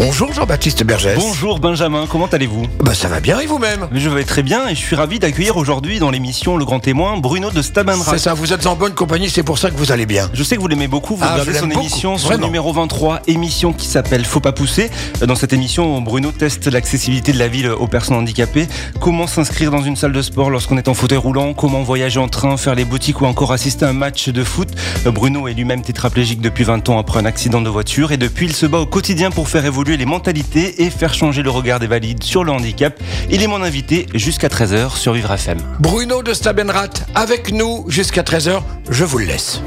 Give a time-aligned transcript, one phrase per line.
[0.00, 1.16] Bonjour Jean-Baptiste Bergès.
[1.18, 2.62] Bonjour Benjamin, comment allez-vous?
[2.84, 3.88] Bah ça va bien et vous-même?
[3.90, 7.16] Je vais très bien et je suis ravi d'accueillir aujourd'hui dans l'émission Le Grand Témoin
[7.16, 8.06] Bruno de Stabenrath.
[8.10, 10.30] C'est ça, vous êtes en bonne compagnie, c'est pour ça que vous allez bien.
[10.34, 12.46] Je sais que vous l'aimez beaucoup, vous Ah, regardez son beaucoup, émission, son vraiment.
[12.46, 14.88] numéro 23, émission qui s'appelle Faut pas pousser.
[15.26, 18.68] Dans cette émission, Bruno teste l'accessibilité de la ville aux personnes handicapées.
[19.00, 21.54] Comment s'inscrire dans une salle de sport lorsqu'on est en fauteuil roulant?
[21.54, 24.68] Comment voyager en train, faire les boutiques ou encore assister à un match de foot?
[25.06, 28.54] Bruno est lui-même tétraplégique depuis 20 ans après un accident de voiture et depuis il
[28.54, 31.86] se bat au quotidien pour faire évoluer les mentalités et faire changer le regard des
[31.86, 33.00] valides sur le handicap.
[33.30, 35.58] Il est mon invité jusqu'à 13h sur Vivre FM.
[35.80, 39.62] Bruno de Stabenrath avec nous jusqu'à 13h, je vous le laisse.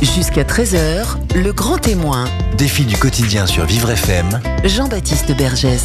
[0.00, 2.26] Jusqu'à 13h, le grand témoin.
[2.56, 4.40] Défi du quotidien sur Vivre FM.
[4.64, 5.82] Jean-Baptiste Bergès.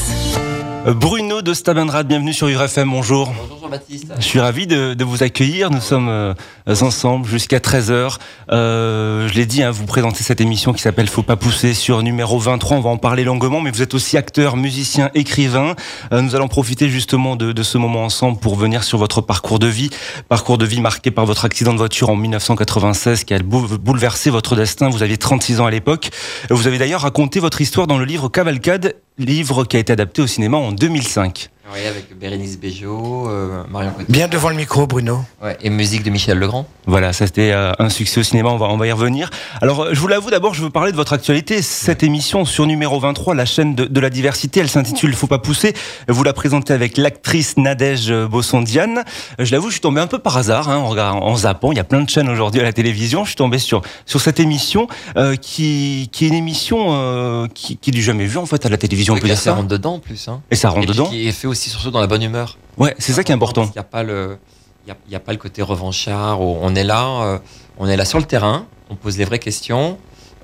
[0.85, 3.31] Bruno de Stabenrath, bienvenue sur Vivre FM, bonjour.
[3.41, 4.11] Bonjour Jean-Baptiste.
[4.17, 5.69] Je suis ravi de, de vous accueillir.
[5.71, 6.33] Nous sommes euh,
[6.81, 8.17] ensemble jusqu'à 13h.
[8.51, 12.03] Euh, je l'ai dit, hein, vous présentez cette émission qui s'appelle Faut pas pousser sur
[12.03, 12.75] numéro 23.
[12.77, 15.75] On va en parler longuement, mais vous êtes aussi acteur, musicien, écrivain.
[16.11, 19.59] Euh, nous allons profiter justement de, de ce moment ensemble pour venir sur votre parcours
[19.59, 19.89] de vie.
[20.27, 24.29] Parcours de vie marqué par votre accident de voiture en 1996 qui a bou- bouleversé
[24.29, 24.89] votre destin.
[24.89, 26.09] Vous aviez 36 ans à l'époque.
[26.49, 30.21] Vous avez d'ailleurs raconté votre histoire dans le livre Cavalcade, livre qui a été adapté
[30.21, 31.49] au cinéma en 2005.
[31.73, 34.07] Oui, avec Bérénice Bejo, euh, Marion Cotillard.
[34.09, 35.23] Bien devant le micro Bruno.
[35.41, 36.67] Ouais, et musique de Michel Legrand.
[36.85, 39.31] Voilà, ça c'était euh, un succès au cinéma, on va, on va y revenir.
[39.59, 41.63] Alors, euh, je vous l'avoue d'abord, je veux parler de votre actualité.
[41.63, 45.39] Cette émission sur numéro 23, la chaîne de, de la diversité, elle s'intitule Faut pas
[45.39, 45.73] pousser.
[46.07, 49.03] Vous la présentez avec l'actrice Nadège Bossondiane.
[49.39, 51.71] Euh, Je l'avoue, je suis tombé un peu par hasard, hein, en, regardant- en zappant.
[51.71, 53.23] Il y a plein de chaînes aujourd'hui à la télévision.
[53.23, 57.77] Je suis tombé sur, sur cette émission euh, qui, qui est une émission euh, qui,
[57.77, 59.53] qui est du jamais vue en fait à la télévision, on Oui, peut dire ça.
[59.55, 60.27] rentre dedans en plus.
[60.27, 60.41] Hein.
[60.51, 61.05] Et ça rentre et dedans.
[61.07, 62.57] qui est fait aussi surtout dans la bonne humeur.
[62.77, 63.65] Ouais, c'est ça qui est important.
[63.65, 64.37] Il n'y a pas le,
[64.85, 66.41] il y a, il y a pas le côté revanchard.
[66.41, 67.39] On est là, euh,
[67.77, 68.65] on est là sur le terrain.
[68.89, 69.97] On pose les vraies questions.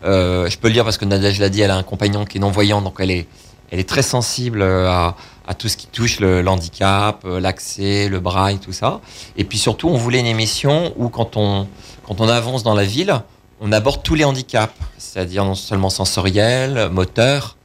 [0.03, 2.37] Euh, je peux le dire parce que Nadège l'a dit, elle a un compagnon qui
[2.37, 3.27] est non voyant, donc elle est,
[3.69, 8.19] elle est très sensible euh, à, à tout ce qui touche le, handicap, l'accès, le
[8.19, 9.01] braille, tout ça.
[9.35, 11.67] Et puis surtout, on voulait une émission où quand on,
[12.07, 13.21] quand on avance dans la ville,
[13.59, 17.57] on aborde tous les handicaps, c'est-à-dire non seulement sensoriels, moteurs.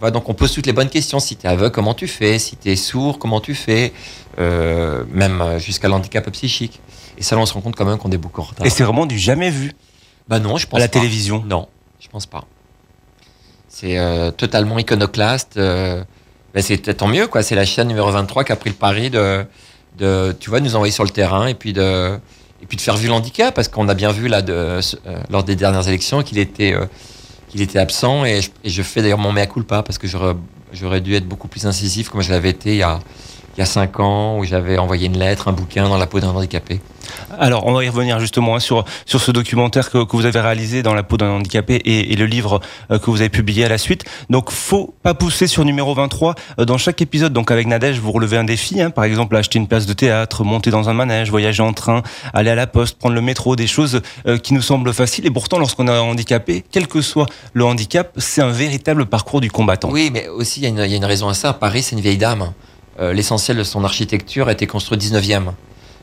[0.00, 1.20] Vois, donc on pose toutes les bonnes questions.
[1.20, 2.38] Si tu es aveugle, comment tu fais?
[2.38, 3.92] Si tu es sourd, comment tu fais?
[4.38, 6.80] Euh, Même jusqu'à l'handicap psychique.
[7.18, 8.66] Et ça, là, on se rend compte quand même qu'on est beaucoup en retard.
[8.66, 9.72] Et c'est vraiment du jamais vu?
[10.28, 10.92] Bah non, je pense à la pas.
[11.00, 11.42] télévision?
[11.46, 11.68] Non,
[12.00, 12.44] je pense pas.
[13.68, 15.56] C'est euh, totalement iconoclaste.
[15.58, 16.02] euh,
[16.54, 17.42] ben c'est tant mieux, quoi.
[17.42, 19.44] C'est la chaîne numéro 23 qui a pris le pari de,
[19.98, 22.18] de tu vois, nous envoyer sur le terrain et puis de,
[22.62, 24.80] et puis de faire vivre l'handicap, parce qu'on a bien vu là, de, euh,
[25.30, 26.74] lors des dernières élections, qu'il était,
[27.50, 28.24] qu'il était absent.
[28.24, 30.34] Et je, fais d'ailleurs mon mea culpa, parce que j'aurais,
[30.72, 33.00] j'aurais dû être beaucoup plus incisif, comme je l'avais été il y a,
[33.60, 36.18] il y a cinq ans, où j'avais envoyé une lettre, un bouquin dans la peau
[36.18, 36.80] d'un handicapé.
[37.38, 40.82] Alors, on va y revenir justement sur, sur ce documentaire que, que vous avez réalisé
[40.82, 42.60] dans la peau d'un handicapé et, et le livre
[42.90, 44.04] euh, que vous avez publié à la suite.
[44.30, 46.34] Donc, faut pas pousser sur numéro 23.
[46.58, 48.80] Euh, Dans chaque épisode, donc avec Nadège, vous relevez un défi.
[48.80, 48.88] hein.
[48.88, 52.48] par exemple, acheter une place de théâtre, monter dans un manège, voyager en train, aller
[52.50, 55.26] à la poste, prendre le métro, des choses euh, qui nous semblent faciles.
[55.26, 59.50] Et pourtant, lorsqu'on est handicapé, quel que soit le handicap, c'est un véritable parcours du
[59.50, 59.90] combattant.
[59.90, 61.52] Oui, mais aussi, il y, y a une raison à ça.
[61.52, 62.52] Paris, c'est une vieille dame.
[63.00, 65.52] Euh, L'essentiel de son architecture a été construit au 19e.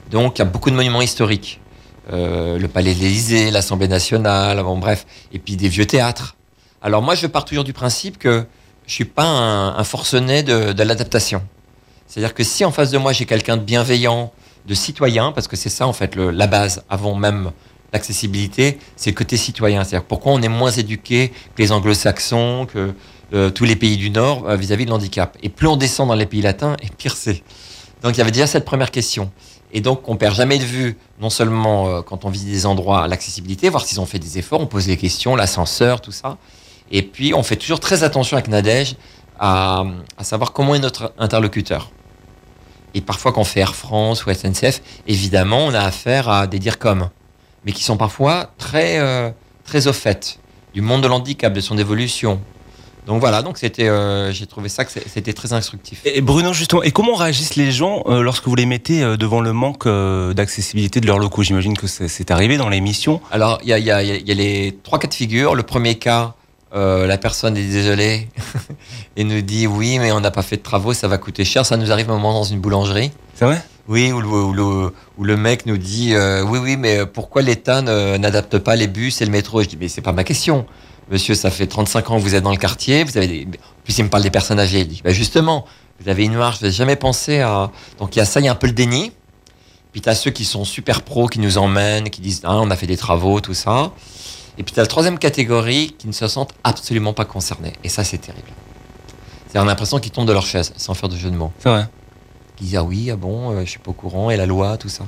[0.10, 1.60] Donc, il y a beaucoup de monuments historiques.
[2.12, 5.06] Euh, le Palais de l'Élysée, l'Assemblée nationale, bon, bref.
[5.32, 6.36] Et puis des vieux théâtres.
[6.82, 8.46] Alors, moi, je pars toujours du principe que
[8.88, 11.44] je suis pas un, forcené de, l'adaptation.
[12.08, 14.32] C'est-à-dire que si en face de moi, j'ai quelqu'un de bienveillant,
[14.66, 17.52] de citoyen, parce que c'est ça, en fait, la base, avant même
[17.92, 19.84] l'accessibilité, c'est le côté citoyen.
[19.84, 22.94] C'est-à-dire pourquoi on est moins éduqué que les anglo-saxons, que
[23.34, 25.38] euh, tous les pays du Nord euh, vis-à-vis de l'handicap.
[25.44, 27.44] Et plus on descend dans les pays latins, et pire c'est.
[28.02, 29.32] Donc il y avait déjà cette première question.
[29.74, 33.06] Et donc on perd jamais de vue, non seulement euh, quand on visite des endroits,
[33.08, 36.38] l'accessibilité, voir s'ils ont fait des efforts, on pose les questions, l'ascenseur, tout ça.
[36.90, 38.96] Et puis on fait toujours très attention avec Nadège
[39.40, 39.84] à,
[40.22, 41.92] savoir comment est notre interlocuteur.
[42.94, 46.60] Et parfois quand on fait Air France ou SNCF, évidemment on a affaire à des
[46.60, 47.10] DIRCOM,
[47.66, 49.36] mais qui sont parfois très,
[49.66, 50.40] très au fait
[50.74, 52.40] du monde de l'handicap, de son évolution,
[53.08, 56.02] donc voilà, donc c'était, euh, j'ai trouvé ça que c'était très instructif.
[56.06, 59.40] Et Bruno, justement, et comment réagissent les gens euh, lorsque vous les mettez euh, devant
[59.42, 61.42] le manque euh, d'accessibilité de leurs locaux?
[61.42, 63.22] J'imagine que c'est arrivé dans l'émission.
[63.32, 65.56] Alors il y a, il y, a, il y a les trois cas de figure.
[65.56, 66.34] Le premier cas,
[66.74, 68.28] la personne est désolée
[69.18, 71.66] et nous dit oui, mais on n'a pas fait de travaux, ça va coûter cher.
[71.66, 73.12] Ça nous arrive un moment dans une boulangerie.
[73.36, 73.62] C'est vrai?
[73.88, 77.42] Oui, où le, où le- où le mec nous dit euh, oui, oui, mais pourquoi
[77.42, 79.64] l'État n'adapte pas les bus et le métro?
[79.64, 80.66] Je dis mais c'est pas ma question.
[81.10, 83.48] Monsieur, ça fait 35 ans que vous êtes dans le quartier, vous avez des...
[83.84, 84.82] Plus, il me parle des personnes âgées.
[84.82, 85.66] Il dit, bah, justement,
[86.02, 87.72] vous avez une marge, vous n'avez jamais pensé à...
[88.00, 89.12] Donc il y a ça, il y a un peu le déni.
[89.94, 92.70] Puis tu as ceux qui sont super pros, qui nous emmènent, qui disent, ah, on
[92.70, 93.94] a fait des travaux, tout ça.
[94.58, 97.74] Et puis tu as la troisième catégorie qui ne se sentent absolument pas concernés.
[97.84, 98.50] Et ça, c'est terrible.
[99.48, 101.54] C'est on a l'impression qu'ils tombent de leur chaise, sans faire de jeu de mots.
[101.60, 101.88] C'est vrai.
[102.58, 104.78] Qui disent, ah oui, ah bon, euh, je suis pas au courant, et la loi,
[104.78, 105.06] tout ça.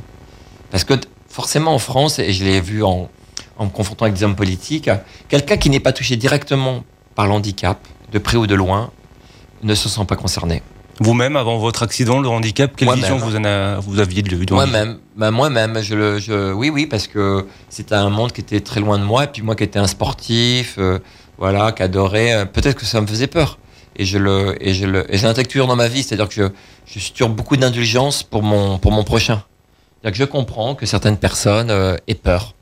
[0.71, 0.93] Parce que
[1.27, 3.09] forcément en France, et je l'ai vu en,
[3.59, 4.89] en me confrontant avec des hommes politiques,
[5.27, 6.83] quelqu'un qui n'est pas touché directement
[7.13, 7.77] par l'handicap,
[8.11, 8.89] de près ou de loin,
[9.61, 10.63] ne se sent pas concerné.
[11.01, 13.01] Vous-même, avant votre accident, le handicap, quelle Moi-même.
[13.03, 16.69] vision vous, en a- vous aviez de, handicap Moi-même, bah, moi-même, je le, je, oui,
[16.69, 19.55] oui, parce que c'était un monde qui était très loin de moi, et puis moi
[19.55, 20.99] qui étais un sportif, euh,
[21.37, 23.59] voilà, qui adorait, euh, peut-être que ça me faisait peur.
[23.95, 26.43] Et je le, et je le, j'ai dans ma vie, c'est-à-dire que je,
[26.85, 29.43] je suis toujours beaucoup d'indulgence pour mon, pour mon prochain.
[30.01, 32.53] C'est-à-dire que je comprends que certaines personnes euh, aient peur.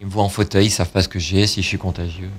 [0.00, 2.30] Ils me voient en fauteuil, ils savent pas ce que j'ai, si je suis contagieux.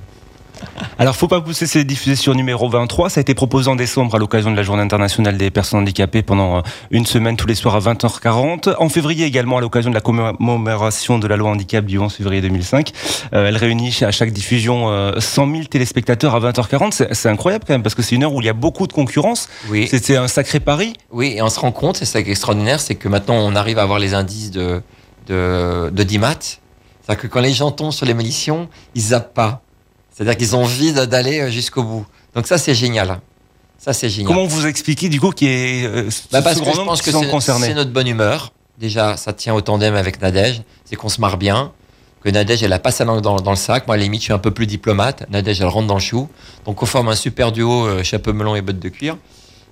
[0.97, 3.11] Alors, faut pas pousser, c'est diffusé sur numéro 23.
[3.11, 6.23] Ça a été proposé en décembre à l'occasion de la Journée internationale des personnes handicapées
[6.23, 8.75] pendant euh, une semaine tous les soirs à 20h40.
[8.79, 12.41] En février également à l'occasion de la commémoration de la loi handicap du 11 février
[12.41, 12.91] 2005.
[13.33, 16.91] Euh, elle réunit à chaque diffusion euh, 100 000 téléspectateurs à 20h40.
[17.13, 18.93] C'est- incroyable quand même parce que c'est une heure où il y a beaucoup de
[18.93, 19.49] concurrence.
[19.69, 19.87] Oui.
[19.87, 20.93] C'était un sacré pari.
[21.11, 23.55] Oui, et on se rend compte, c'est ça qui est extraordinaire, c'est que maintenant on
[23.55, 24.81] arrive à avoir les indices de,
[25.27, 26.39] de, de DIMAT.
[27.07, 29.61] C'est-à-dire que quand les gens tombent sur l'émission, ils zappent pas.
[30.11, 32.05] C'est-à-dire qu'ils ont envie d'aller euh, jusqu'au bout.
[32.35, 33.21] Donc ça, c'est génial.
[33.77, 34.27] Ça, c'est génial.
[34.27, 37.11] Comment vous expliquez du coup qui est euh, Bah, parce ce que je pense qui
[37.11, 38.51] que c'est notre bonne humeur.
[38.77, 40.63] Déjà, ça tient au tandem avec Nadège.
[40.83, 41.71] C'est qu'on se marre bien.
[42.21, 43.87] Que Nadège, elle a pas sa langue dans, dans le sac.
[43.87, 45.23] Moi, à la limite, je suis un peu plus diplomate.
[45.29, 46.27] Nadège, elle rentre dans le chou.
[46.65, 49.15] Donc, on forme un super duo, euh, chapeau melon et bottes de cuir.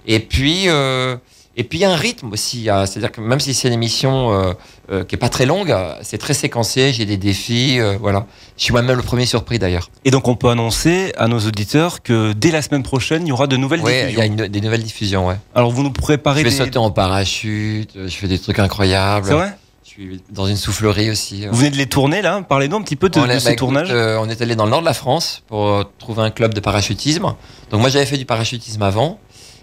[0.07, 1.17] Et puis, euh,
[1.57, 2.69] et puis il y a un rythme aussi.
[2.69, 4.53] A- C'est-à-dire que même si c'est une émission euh,
[4.91, 6.91] euh, qui est pas très longue, c'est très séquencé.
[6.93, 7.79] J'ai des défis.
[7.79, 8.25] euh, voilà.
[8.57, 9.89] Je suis moi-même le premier surpris d'ailleurs.
[10.03, 13.31] Et donc on peut annoncer à nos auditeurs que dès la semaine prochaine, il y
[13.31, 14.21] aura de nouvelles Oui, il y diffusions.
[14.21, 15.27] a une- des nouvelles diffusions.
[15.27, 15.35] Ouais.
[15.53, 16.57] Alors vous nous préparez Je vais des...
[16.57, 17.91] sauter en parachute.
[17.95, 19.25] Je fais des trucs incroyables.
[19.27, 19.57] C'est vrai?
[19.83, 21.45] Je suis dans une soufflerie aussi.
[21.47, 22.41] Vous venez de les tourner là?
[22.47, 23.87] Parlez-nous un petit peu de, On de est- ce bah, écoute, tournage.
[23.91, 26.59] euh, on est allé dans le nord de la France pour trouver un club de
[26.59, 27.33] parachutisme.
[27.71, 29.19] Donc moi j'avais fait du parachutisme avant.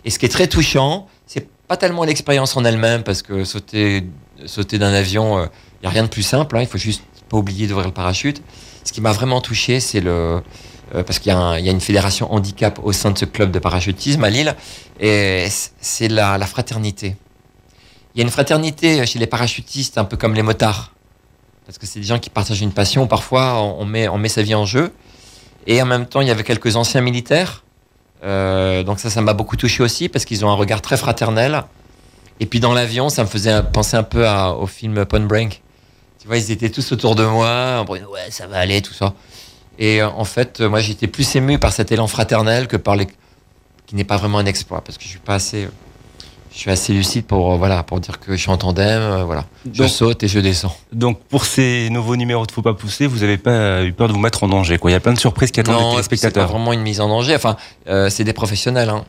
[0.06, 4.04] Et ce qui est très touchant, c'est pas tellement l'expérience en elle-même, parce que sauter,
[4.44, 6.54] sauter d'un avion, il n'y a rien de plus simple.
[6.54, 8.42] hein, il faut juste pas oublier d'ouvrir le parachute.
[8.84, 10.42] Ce qui m'a vraiment touché, c'est le...
[10.94, 14.22] euh, parce qu'il y, a une fédération handicap au sein de ce club de parachutisme
[14.22, 14.54] à Lille,
[15.00, 15.48] et
[15.80, 17.16] c'est la, la fraternité.
[18.14, 20.92] Il y a une fraternité chez les parachutistes, un peu comme les motards
[21.64, 23.06] parce que c'est des gens qui partagent une passion.
[23.06, 24.92] Parfois, on met, on met sa vie en jeu.
[25.66, 27.64] Et en même temps, il y avait quelques anciens militaires.
[28.22, 31.64] Euh, donc ça, ça m'a beaucoup touché aussi parce qu'ils ont un regard très fraternel.
[32.40, 34.26] Et puis dans l'avion, ça me faisait penser un peu
[34.58, 35.62] au film Point Break.
[36.20, 37.84] Tu vois, ils étaient tous autour de moi.
[37.86, 39.14] en ouais, ça va aller, tout ça.
[39.78, 43.08] Et euh, en fait, moi, j'étais plus ému par cet élan fraternel que par les
[43.86, 45.68] qui n'est pas vraiment un exploit parce que je suis pas assez.
[46.52, 49.00] Euh, Je suis assez lucide pour euh, voilà pour dire que je suis en tandem,
[49.00, 49.44] euh, voilà.
[49.72, 50.74] Je saute et je descends.
[50.92, 54.12] Donc pour ces nouveaux numéros de Faut pas pousser, vous n'avez pas eu peur de
[54.12, 54.78] vous mettre en danger.
[54.78, 54.90] Quoi.
[54.90, 56.48] Il y a plein de surprises qui attendent les Non, puis c'est pas téléspectateurs.
[56.48, 57.34] vraiment une mise en danger.
[57.34, 57.56] Enfin,
[57.88, 58.88] euh, c'est des professionnels.
[58.90, 59.04] hein.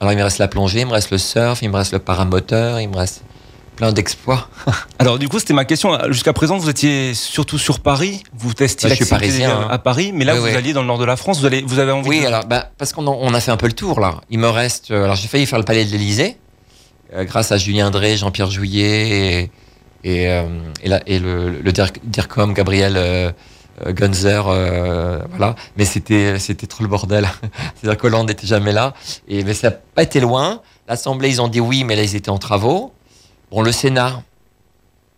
[0.00, 2.00] Alors, il me reste la plongée, il me reste le surf, il me reste le
[2.00, 3.22] paramoteur, il me reste
[3.76, 4.48] plein d'exploits.
[4.98, 5.96] Alors du coup, c'était ma question.
[6.10, 8.22] Jusqu'à présent, vous étiez surtout sur Paris.
[8.36, 9.68] Vous testiez Bah, je suis parisien, hein.
[9.70, 10.54] à Paris, mais là, Oui, vous oui.
[10.56, 11.38] alliez dans le nord de la France.
[11.40, 12.26] Vous, allez, vous avez envie Oui, de...
[12.26, 14.16] alors, bah, parce qu'on on a fait un peu le tour, là.
[14.28, 14.90] Il me reste.
[14.90, 16.41] euh, alors, j'ai failli faire le palais de l'Élysée, euh,
[17.14, 19.50] grâce à Julien Drey, Jean-Pierre Jouyet
[20.04, 20.48] et, euh,
[20.84, 23.30] le, le dir- DIRCOM, Gabriel euh,
[23.86, 25.54] euh, Gunzer, euh, voilà.
[25.76, 27.28] Mais c'était trop le bordel.
[27.80, 28.94] C'est-à-dire qu'Hollande n'était jamais là.
[29.28, 30.60] Et, mais ça n'a pas été loin.
[30.88, 32.92] L'Assemblée, ils ont dit oui, mais là, ils étaient en travaux.
[33.50, 34.22] Bon, le Sénat,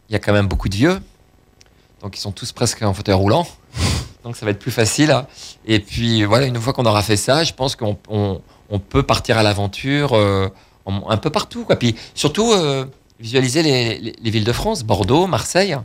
[0.09, 1.01] il y a quand même beaucoup de vieux.
[2.03, 3.47] Donc, ils sont tous presque en fauteuil roulant.
[4.25, 5.11] Donc, ça va être plus facile.
[5.11, 5.27] hein.
[5.67, 8.41] Et puis, voilà, une fois qu'on aura fait ça, je pense qu'on on,
[8.71, 10.53] on peut partir à l'aventure euh, en-
[10.87, 11.65] un peu partout.
[11.65, 11.77] Quoi.
[11.77, 12.85] Puis, surtout, euh,
[13.21, 15.77] visualiser les, les- les villes de France, Bordeaux, Marseille,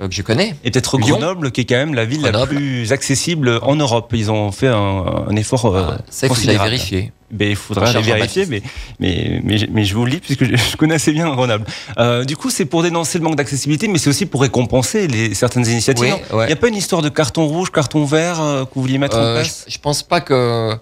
[0.00, 0.54] euh, que je connais.
[0.64, 0.98] Et peut-être.
[0.98, 2.56] Grenoble, qui est quand même la ville la Grenoble.
[2.56, 4.10] plus accessible en Europe.
[4.14, 6.70] Ils ont fait un, un effort euh, Ah, ça, il faut considérable.
[6.70, 7.12] vérifier.
[7.28, 8.62] Ben, il faudra aller vérifier, mais,
[9.00, 11.64] mais, mais, mais je vous le dis puisque je, je connais assez bien Grenoble.
[11.98, 15.34] Euh, du coup, c'est pour dénoncer le manque d'accessibilité, mais c'est aussi pour récompenser les,
[15.34, 16.14] certaines initiatives.
[16.32, 18.98] Oui, Il n'y a pas une histoire de carton rouge, carton vert que vous vouliez
[18.98, 19.64] mettre en place?
[19.66, 20.72] je, je pense pas que.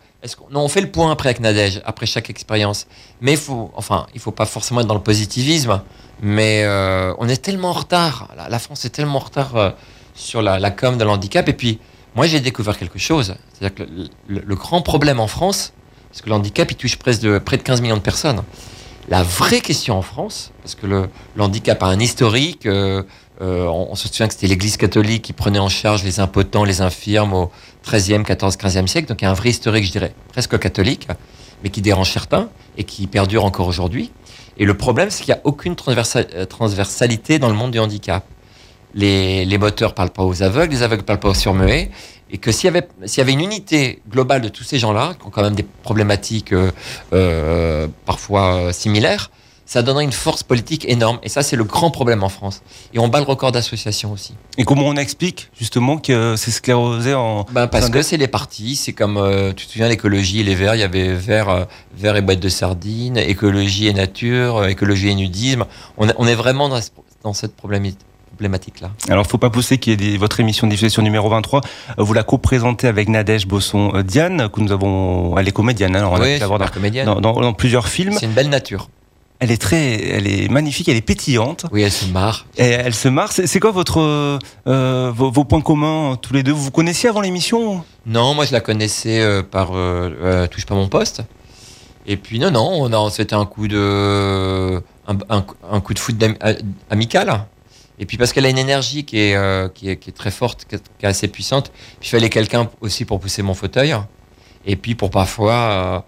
[0.54, 2.86] On fait le point après avec Nadège, après chaque expérience.
[3.20, 5.82] Mais faut, enfin, il faut pas forcément être dans le positivisme.
[6.22, 8.28] Mais euh, on est tellement en retard.
[8.48, 9.70] La, France est tellement en retard euh,
[10.14, 11.48] sur la, la com de l'handicap.
[11.48, 11.78] Et puis,
[12.14, 13.34] moi, j'ai découvert quelque chose.
[13.52, 13.92] C'est-à-dire que
[14.28, 15.72] le, grand problème en France,
[16.10, 18.42] parce que le handicap, il touche presque de, près de 15 millions de personnes.
[19.08, 23.02] La vraie question en France, parce que le, handicap a un historique, euh,
[23.40, 27.48] on, se souvient que c'était l'Église catholique qui prenait en charge les impotents, les infirmes
[27.86, 29.08] 13e, 14e, 15e siècle.
[29.08, 31.08] Donc il y a un vrai historique, je dirais, presque catholique,
[31.62, 34.10] mais qui dérange certains et qui perdure encore aujourd'hui.
[34.56, 38.24] Et le problème, c'est qu'il n'y a aucune euh, transversalité dans le monde du handicap.
[38.94, 41.90] Les, moteurs parlent pas aux aveugles, les aveugles parlent pas aux surmuets.
[42.30, 45.26] Et que s'il y avait, y avait une unité globale de tous ces gens-là, qui
[45.26, 46.70] ont quand même des problématiques euh,
[47.12, 49.30] euh, parfois similaires,
[49.66, 51.18] ça donnerait une force politique énorme.
[51.22, 52.62] Et ça, c'est le grand problème en France.
[52.92, 54.34] Et on bat le record d'association aussi.
[54.58, 57.44] Et comment on explique justement que c'est sclérosé en.
[57.52, 60.54] Ben, parce que c'est les partis, c'est comme, euh, tu te souviens, l'écologie et les
[60.54, 61.64] verts, il y avait vert, euh,
[61.96, 65.64] vert et boîte de sardines, écologie et nature, euh, écologie et nudisme.
[65.96, 66.90] On, est- on est vraiment dans, ce-
[67.22, 67.96] dans cette problémi-
[68.32, 68.90] problématique-là.
[69.08, 71.60] Alors, faut pas pousser qui est des- votre émission diffusée sur numéro 23.
[71.98, 75.36] euh, Vous la co-présentez avec Nadège Bosson-Diane, que nous avons.
[75.38, 77.06] Elle est comédienne, hein, on a oui, pu la voir dans, super comédienne.
[77.06, 78.12] dans- dans- dans plusieurs films.
[78.18, 78.88] C'est une belle nature.
[79.40, 80.00] Elle est très.
[80.08, 81.66] Elle est magnifique, elle est pétillante.
[81.72, 82.46] Oui, elle se marre.
[82.56, 83.32] Et elle se marre.
[83.32, 83.98] C'est quoi votre,
[84.66, 86.52] euh, vos, vos points communs euh, tous les deux?
[86.52, 87.84] Vous vous connaissiez avant l'émission?
[88.06, 91.22] Non, moi je la connaissais euh, par euh, Touche pas mon poste.
[92.06, 95.98] Et puis non, non, on a, c'était un coup de, un, un- un coup de
[95.98, 96.14] foot
[96.90, 97.46] amical.
[97.98, 100.66] Et puis parce qu'elle a une énergie qui est, qui est, qui est très forte,
[100.68, 101.70] qui est, assez puissante.
[102.00, 103.94] Puis il fallait quelqu'un aussi pour pousser mon fauteuil.
[104.66, 106.04] Et puis pour parfois,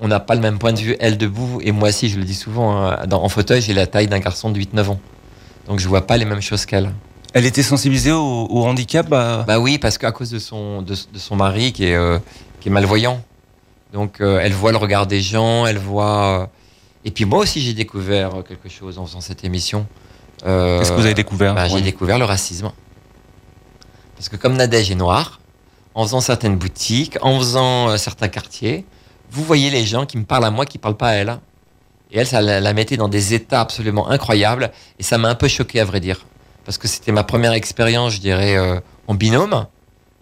[0.00, 2.24] on- n'a pas le même point de vue, elle debout et moi aussi, je le
[2.24, 5.00] dis souvent, hein, dans- en fauteuil, j'ai la taille d'un garçon de 8-9 ans.
[5.66, 6.92] Donc je vois pas les mêmes choses qu'elle.
[7.32, 10.94] Elle était sensibilisée au, au handicap bah, Bah oui, parce qu'à cause de son, de,
[10.94, 12.18] de son mari qui est, euh,
[12.60, 13.22] qui est malvoyant.
[13.92, 16.40] Donc euh, elle voit le regard des gens, elle voit.
[16.42, 16.46] euh,
[17.04, 19.86] Et puis moi aussi j'ai découvert quelque chose en faisant cette émission.
[20.42, 21.54] Qu'est-ce que vous avez découvert?
[21.54, 22.70] bah, J'ai découvert le racisme.
[24.16, 25.40] Parce que comme Nadège est noire,
[25.94, 28.84] en faisant certaines boutiques, en faisant certains quartiers,
[29.30, 31.38] vous voyez les gens qui me parlent à moi, qui parlent pas à elle.
[32.12, 34.70] Et elle, ça la, la mettait dans des états absolument incroyables.
[34.98, 36.26] Et ça m'a un peu choqué, à vrai dire.
[36.64, 39.66] Parce que c'était ma première expérience, je dirais, euh, en binôme,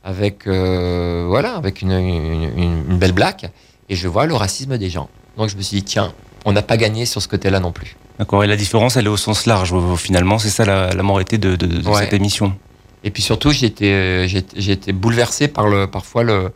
[0.05, 3.51] avec, euh, voilà, avec une, une- une- une belle blague.
[3.89, 5.09] Et je vois le racisme des gens.
[5.37, 6.13] Donc je me suis dit, tiens,
[6.45, 7.97] on n'a pas gagné sur ce côté-là non plus.
[8.19, 8.43] D'accord.
[8.45, 9.73] Et la différence, elle est au sens large.
[9.97, 12.01] Finalement, c'est ça la, la moralité de, de- de Ouais.
[12.01, 12.55] cette émission.
[13.05, 16.51] Et puis surtout, j'ai été, euh, été bouleversé par le, parfois le,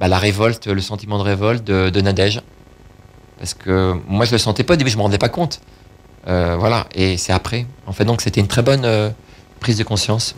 [0.00, 2.40] bah, la révolte, le sentiment de révolte de, de Nadège.
[3.38, 5.60] Parce que moi, je le sentais pas au début, je me rendais pas compte.
[6.28, 7.66] Euh, voilà, et c'est après.
[7.86, 9.10] En fait, donc, c'était une très bonne euh,
[9.60, 10.36] prise de conscience.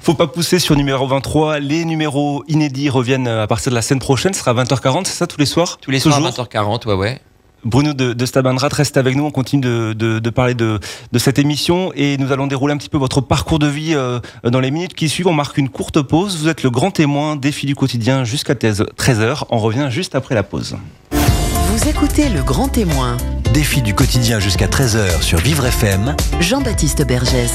[0.00, 1.58] Faut pas pousser sur numéro 23.
[1.58, 4.32] Les numéros inédits reviennent à partir de la semaine prochaine.
[4.34, 5.78] Ce sera à 20h40, c'est ça, tous les soirs?
[5.80, 6.18] Tous les Toujours?
[6.18, 7.20] soirs à 20h40, ouais, ouais.
[7.64, 9.24] Bruno de, de Stabanrat reste avec nous.
[9.24, 10.78] On continue de, de- de parler de,
[11.12, 14.20] de cette émission et nous allons dérouler un petit peu votre parcours de vie euh,
[14.44, 15.26] dans les minutes qui suivent.
[15.28, 16.38] On marque une courte pause.
[16.38, 19.42] Vous êtes le grand témoin défi du quotidien jusqu'à 13h.
[19.50, 20.76] On revient juste après la pause.
[21.10, 23.16] Vous écoutez le grand témoin,
[23.52, 26.14] Défi du quotidien jusqu'à 13h sur Vivre FM.
[26.40, 27.50] Jean-Baptiste Bergès.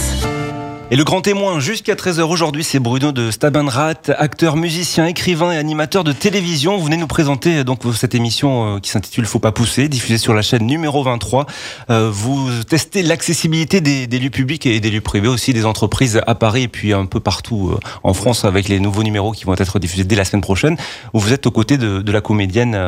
[0.94, 5.58] Et le grand témoin jusqu'à 13h aujourd'hui, c'est Bruno de Stabenrat, acteur, musicien, écrivain et
[5.58, 6.78] animateur de télévision.
[6.78, 10.20] Vous venez nous présenter euh, donc cette émission euh, qui s'intitule Faut pas pousser, diffusée
[10.20, 11.48] sur la chaîne numéro 23.
[11.90, 16.22] Euh, vous testez l'accessibilité des, des lieux publics et des lieux privés aussi, des entreprises
[16.28, 19.56] à Paris et puis un peu partout en France avec les nouveaux numéros qui vont
[19.56, 20.78] être diffusés dès la semaine prochaine.
[21.16, 22.80] Vous êtes aux côtés de, de la comédienne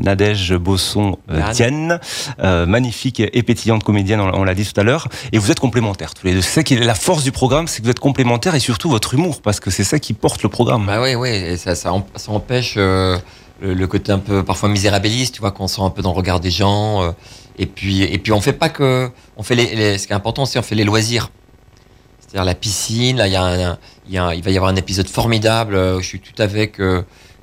[0.00, 1.52] Nadège Bosson Diane.
[1.52, 2.00] Diane,
[2.40, 5.08] euh, magnifique et pétillante comédienne, on, on l'a dit tout à l'heure.
[5.32, 6.42] Et vous êtes complémentaires tous les deux.
[6.42, 8.88] C'est ça qui est la force du programme, c'est que vous êtes complémentaires et surtout
[8.90, 10.86] votre humour, parce que c'est ça qui porte le programme.
[10.86, 13.18] Bah oui, oui, et ça, ça, em- ça empêche euh,
[13.60, 16.40] le, côté un peu parfois misérabiliste, tu vois, qu'on sent un peu dans le regard
[16.40, 17.02] des gens.
[17.02, 17.10] euh,
[17.58, 20.44] et puis, et puis on fait pas que, on fait les, ce qui est important,
[20.46, 21.30] c'est on fait les loisirs.
[22.20, 23.18] C'est-à-dire la piscine.
[23.18, 23.32] Là, il
[24.12, 25.74] y va y avoir un épisode formidable.
[25.76, 26.80] euh, Je suis tout avec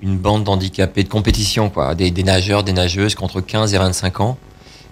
[0.01, 4.19] une bande d'handicapés de compétition, quoi, des, des nageurs, des nageuses entre 15 et 25
[4.19, 4.37] ans.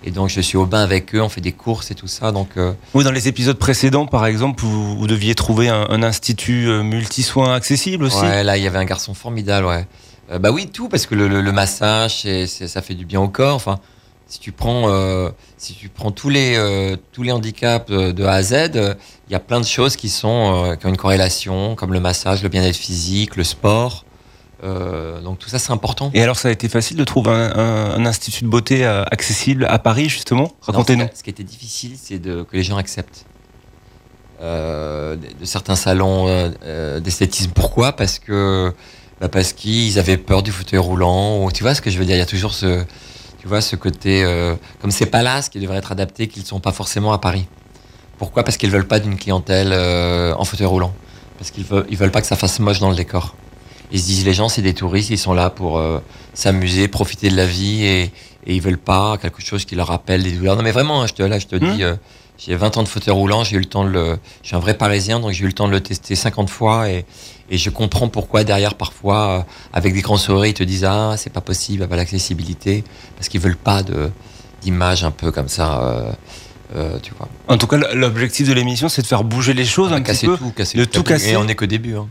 [0.06, 2.32] Et donc je suis au bain avec eux, on fait des courses et tout ça.
[2.32, 6.04] Donc euh, Oui, dans les épisodes précédents, par exemple, vous, vous deviez trouver un, un
[6.04, 8.22] institut euh, multisoins accessible aussi.
[8.22, 9.86] Ouais, là, il y avait un garçon formidable, ouais.
[10.32, 13.28] Euh, bah oui, tout, parce que le, le- le massage, ça fait du bien au
[13.30, 13.56] corps.
[13.56, 13.80] Enfin,
[14.28, 18.34] si tu prends, euh, si tu prends tous les, euh, tous les handicaps de A
[18.34, 18.54] à Z,
[19.28, 22.42] il y a plein de choses qui sont, qui ont une corrélation, comme le massage,
[22.44, 24.06] le bien-être physique, le sport.
[24.64, 26.12] Euh, donc tout ça, c'est important.
[26.14, 29.04] Et alors, ça a été facile de trouver un, un- un institut de beauté euh,
[29.12, 30.52] accessible à Paris, justement?
[30.62, 31.06] Racontez-nous.
[31.14, 33.26] ce qui- Ce était difficile, c'est que les gens acceptent.
[34.42, 37.52] Euh, de, certains salons euh, d'esthétisme.
[37.54, 37.92] Pourquoi?
[37.94, 38.74] Parce que
[39.20, 41.44] bah parce qu'ils avaient peur du fauteuil roulant.
[41.44, 42.16] Ou, tu vois ce que je veux dire?
[42.16, 42.84] Il y a toujours ce,
[43.40, 46.62] tu vois, ce côté euh, comme ces palaces qui devraient être adaptés, qu'ils ne sont
[46.62, 47.48] pas forcément à Paris.
[48.18, 48.44] Pourquoi?
[48.44, 49.74] Parce qu'ils veulent pas d'une clientèle
[50.38, 50.94] en fauteuil roulant.
[51.38, 53.36] Parce qu'ils veulent, ils veulent pas que ça fasse moche dans le décor.
[53.92, 56.00] Ils se disent les gens c'est des touristes, ils sont là pour euh,
[56.34, 58.02] s'amuser, profiter de la vie et,
[58.46, 60.56] et ils veulent pas quelque chose qui leur rappelle des douleurs.
[60.56, 61.96] Non, mais vraiment, hein, je te, là, je te dis, euh,
[62.38, 64.60] j'ai 20 ans de fauteuil roulant, j'ai eu le temps de le, je suis un
[64.60, 67.06] vrai Parisien, donc j'ai eu le temps de le tester 50 fois et,
[67.50, 69.42] et je comprends pourquoi derrière parfois, euh,
[69.74, 72.84] avec des grands sourires, ils te disent ah c'est pas possible, pas l'accessibilité,
[73.16, 74.10] parce qu'ils veulent pas de
[74.62, 76.14] d'image un peu comme ça,
[76.76, 77.28] euh, tu vois.
[77.48, 80.02] En tout cas, l'objectif de l'émission, c'est de faire bouger les choses On a un
[80.02, 80.38] petit cassé peu.
[80.38, 81.32] tout, cassé de tout casser.
[81.32, 81.96] Et on n'est qu'au début.
[81.96, 82.08] Hein.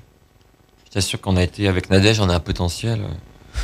[0.89, 3.59] Je t'assure qu'on a été avec Nadège, on a un potentiel euh,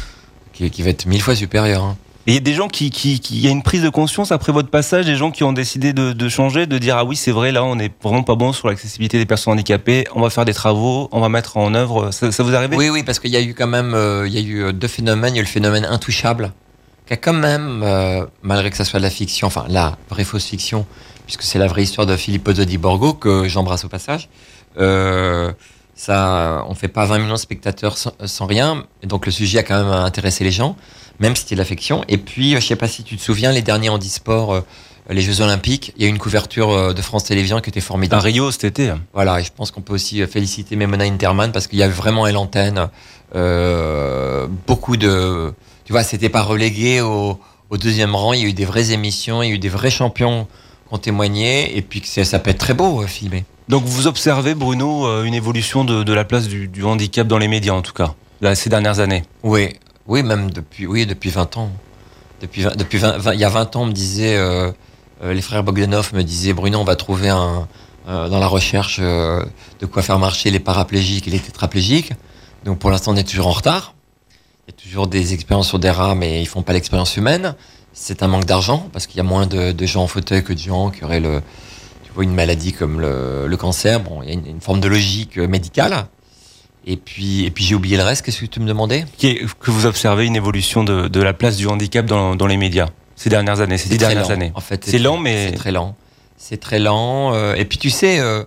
[0.52, 1.82] qui, qui va être mille fois supérieur.
[1.82, 1.96] hein.
[2.26, 4.50] Et il y a des gens qui, qui, y a une prise de conscience après
[4.50, 7.32] votre passage, des gens qui ont décidé de, de changer, de dire ah oui c'est
[7.32, 10.46] vrai là on est vraiment pas bon sur l'accessibilité des personnes handicapées, on va faire
[10.46, 12.10] des travaux, on va mettre en œuvre.
[12.12, 14.32] Ça, ça vous arrive Oui, oui, parce qu'il y a eu quand même, euh, il
[14.34, 15.34] y a eu euh, deux phénomènes.
[15.34, 16.52] Il y a eu le phénomène intouchable,
[17.06, 20.24] qui a quand même, euh, malgré que ça soit de la fiction, enfin la vraie
[20.24, 20.86] fausse fiction,
[21.26, 24.30] puisque c'est la vraie histoire de Filippo Di Borgo que j'embrasse au passage.
[24.78, 25.52] Euh,
[25.94, 29.62] ça, on fait pas 20 millions de spectateurs sans, sans rien, donc le sujet a
[29.62, 30.76] quand même intéressé les gens,
[31.20, 32.04] même si c'était de la fiction.
[32.08, 34.60] Et puis, euh, je sais pas si tu te souviens, les derniers handisport, euh,
[35.10, 37.80] les Jeux Olympiques, il y a eu une couverture euh, de France Télévisions qui était
[37.80, 38.22] À formidable.
[38.22, 38.92] Rio cet été.
[39.12, 41.92] Voilà, et je pense qu'on peut aussi euh, féliciter Memona Interman parce qu'il y avait
[41.92, 42.88] vraiment à l'antenne
[43.34, 45.52] euh, beaucoup de.
[45.84, 48.32] Tu vois, c'était pas relégué au, au deuxième rang.
[48.32, 50.46] Il y a eu des vraies émissions, il y a eu des vrais champions
[50.98, 53.44] témoigné, et puis que ça peut être très beau euh, filmé.
[53.68, 57.38] Donc vous observez Bruno euh, une évolution de, de la place du, du handicap dans
[57.38, 58.14] les médias en tout cas,
[58.54, 59.22] ces dernières années?
[59.42, 59.70] Oui,
[60.06, 61.70] oui, même depuis, oui, depuis 20 ans.
[62.40, 64.70] Depuis, 20 depuis 20 20 il y a 20 ans, on me disait, euh,
[65.22, 67.66] euh, les frères Bogdanov me disaient, Bruno, on va trouver un,
[68.06, 69.42] euh, dans la recherche euh,
[69.80, 72.12] de quoi faire marcher les paraplégiques et les tétraplégiques.
[72.64, 73.94] Donc pour l'instant, on est toujours en retard.
[74.66, 77.54] Il y a toujours des expériences sur des rats, mais ils font pas l'expérience humaine.
[77.96, 80.52] C'est un manque d'argent parce qu'il y a moins de, de gens en fauteuil que
[80.52, 81.40] de gens qui auraient le,
[82.04, 84.00] tu vois, une maladie comme le, le cancer.
[84.00, 86.06] Bon, il y a une, une forme de logique médicale.
[86.86, 88.22] Et puis, et puis j'ai oublié le reste.
[88.24, 89.04] Qu'est-ce que tu me demandais?
[89.18, 92.88] Que vous observez une évolution de, de la place du handicap dans, dans les médias
[93.16, 94.52] ces dernières années, ces dix dernières lent, années?
[94.56, 95.94] En fait, C'est lent, mais- c'est très lent.
[96.36, 97.32] C'est très lent.
[97.32, 98.42] euh, et puis tu sais, euh,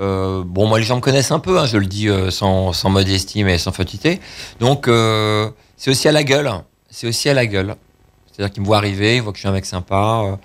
[0.00, 1.58] euh, bon, moi les gens me connaissent un peu.
[1.58, 4.20] hein, je le dis sans, sans modestie mais sans fatité.
[4.60, 4.88] Donc
[5.76, 6.50] c'est aussi à la gueule.
[6.88, 7.74] C'est aussi à la gueule.
[8.32, 10.22] C'est-à-dire qu'ils me voient arriver, ils voient que je suis un mec sympa.
[10.24, 10.36] euh,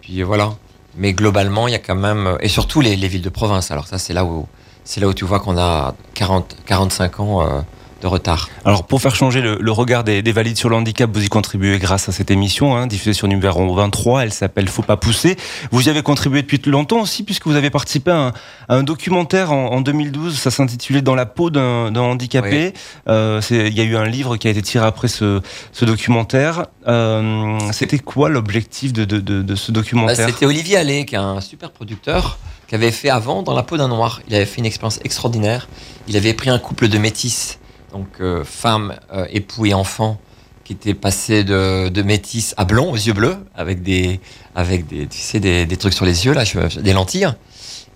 [0.00, 0.54] puis voilà.
[0.96, 3.70] Mais globalement, il y a quand même euh, et surtout les, les villes de province.
[3.70, 4.46] Alors ça, c'est là où
[4.84, 7.60] c'est là où tu vois qu'on a 40, 45 ans euh,
[8.02, 8.48] de retard.
[8.64, 11.28] Alors pour faire changer le, le regard des, des valides sur le handicap, vous y
[11.28, 15.36] contribuez grâce à cette émission, hein, diffusée sur numéro 23, elle s'appelle Faut pas pousser.
[15.70, 18.28] Vous y avez contribué depuis longtemps aussi, puisque vous avez participé à un,
[18.68, 22.72] à un documentaire en, en 2012, ça s'intitulait Dans la peau d'un handicapé.
[23.08, 25.40] Euh, Il y a eu un livre qui a été tiré après ce,
[25.72, 26.66] ce documentaire.
[26.88, 31.14] Euh, C'était quoi l'objectif de, de, de, de ce Bah, documentaire C'était Olivier Allais, qui
[31.14, 34.20] est un super producteur, qui avait fait avant Dans la peau d'un noir.
[34.28, 35.68] Il avait fait une expérience extraordinaire.
[36.08, 37.58] Il avait pris un couple de métis,
[37.92, 40.18] donc euh, femme, euh, époux et enfant,
[40.64, 44.20] qui était passé de, métis à blond, aux yeux bleus, avec des,
[44.54, 46.44] avec des, tu sais, des, trucs sur les yeux, là,
[46.80, 47.28] des lentilles.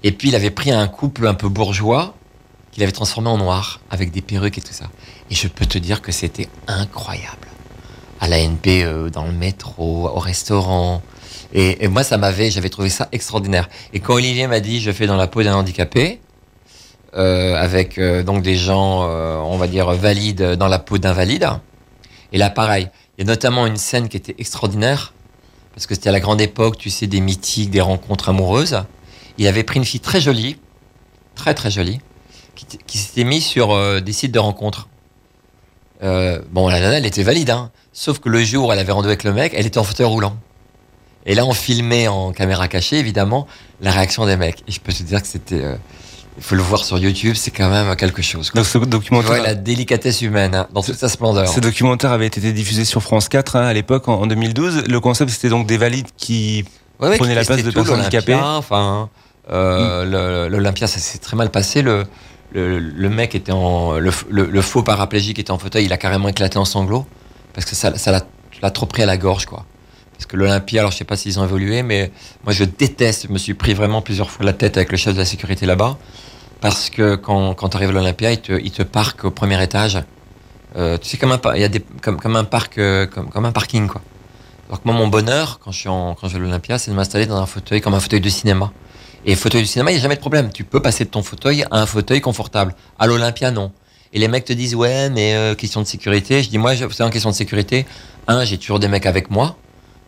[0.02, 2.14] Et puis il avait pris un couple un peu bourgeois,
[2.72, 4.86] qu'il avait transformé en noir, avec des perruques et tout ça.
[5.30, 7.48] Et je peux te dire que c'était incroyable.
[8.20, 11.02] À la NP, euh, dans le métro, au restaurant,
[11.52, 13.68] et, et moi, ça m'avait, j'avais trouvé ça extraordinaire.
[13.92, 16.20] Et quand Olivier m'a dit, je fais dans la peau d'un handicapé,
[17.16, 21.48] avec euh, donc des gens, euh, on va dire valides dans la peau d'invalide.
[22.32, 25.14] Et là, pareil, il y a notamment une scène qui était extraordinaire
[25.74, 28.82] parce que c'était à la grande époque, tu sais, des mythiques, des rencontres amoureuses.
[29.36, 30.56] Il avait pris une fille très jolie,
[31.34, 32.00] très très jolie,
[32.54, 34.88] qui, s'était mise sur euh, des sites de rencontres.
[36.02, 37.70] Euh, bon, la nana, elle était valide, hein.
[37.92, 40.06] Sauf que le jour où elle avait rendez-vous avec le mec, elle était en fauteuil
[40.06, 40.36] roulant.
[41.26, 43.46] Et là, on filmait en caméra cachée, évidemment,
[43.82, 44.62] la réaction des mecs.
[44.68, 45.62] Et je peux te dire que c'était.
[45.62, 45.76] euh,
[46.36, 48.50] il faut le voir sur YouTube, c'est quand même quelque chose.
[48.50, 48.60] quoi.
[48.60, 51.48] Donc ce Tu documentaire, vois la délicatesse humaine hein, dans toute sa splendeur.
[51.48, 54.84] ce documentaire avait été diffusé sur France 4 hein, à l'époque en, en 2012.
[54.88, 56.64] Le concept c'était donc des valides qui
[56.98, 58.34] Ouais, ouais, Prenez qui la place de personnes handicapées.
[58.34, 59.10] Enfin,
[59.50, 61.82] euh, le- l'Olympia, ça s'est très mal passé.
[61.82, 62.04] Le,
[62.52, 63.98] le, le mec était en.
[63.98, 64.10] Le,
[64.62, 67.06] faux paraplégique était en fauteuil, il a carrément éclaté en sanglots.
[67.52, 67.90] Parce que ça
[68.62, 69.64] l'a trop pris à la gorge, quoi.
[70.16, 72.10] Parce que l'Olympia, alors je sais pas s'ils ont évolué, mais
[72.44, 75.14] moi je déteste, je me suis pris vraiment plusieurs fois la tête avec le chef
[75.14, 75.98] de la sécurité là-bas.
[76.60, 79.98] Parce que quand, tu arrives à l'Olympia, il te, il te parque au premier étage.
[80.76, 81.68] Euh, tu sais, comme un, y a
[82.00, 84.00] comme, un parc, euh, comme, un parking, quoi.
[84.68, 87.80] Que moi, mon bonheur, quand je vais à l'Olympia, c'est de m'installer dans un fauteuil
[87.80, 88.72] comme un fauteuil de cinéma.
[89.24, 90.50] Et fauteuil de cinéma, il n'y a jamais de problème.
[90.52, 92.74] Tu peux passer de ton fauteuil à un fauteuil confortable.
[92.98, 93.70] À l'Olympia, non.
[94.12, 96.42] Et les mecs te disent, ouais, mais euh, question de sécurité.
[96.42, 97.86] Je dis, moi, c'est en question de sécurité.
[98.28, 99.56] Un, j'ai toujours des mecs avec moi,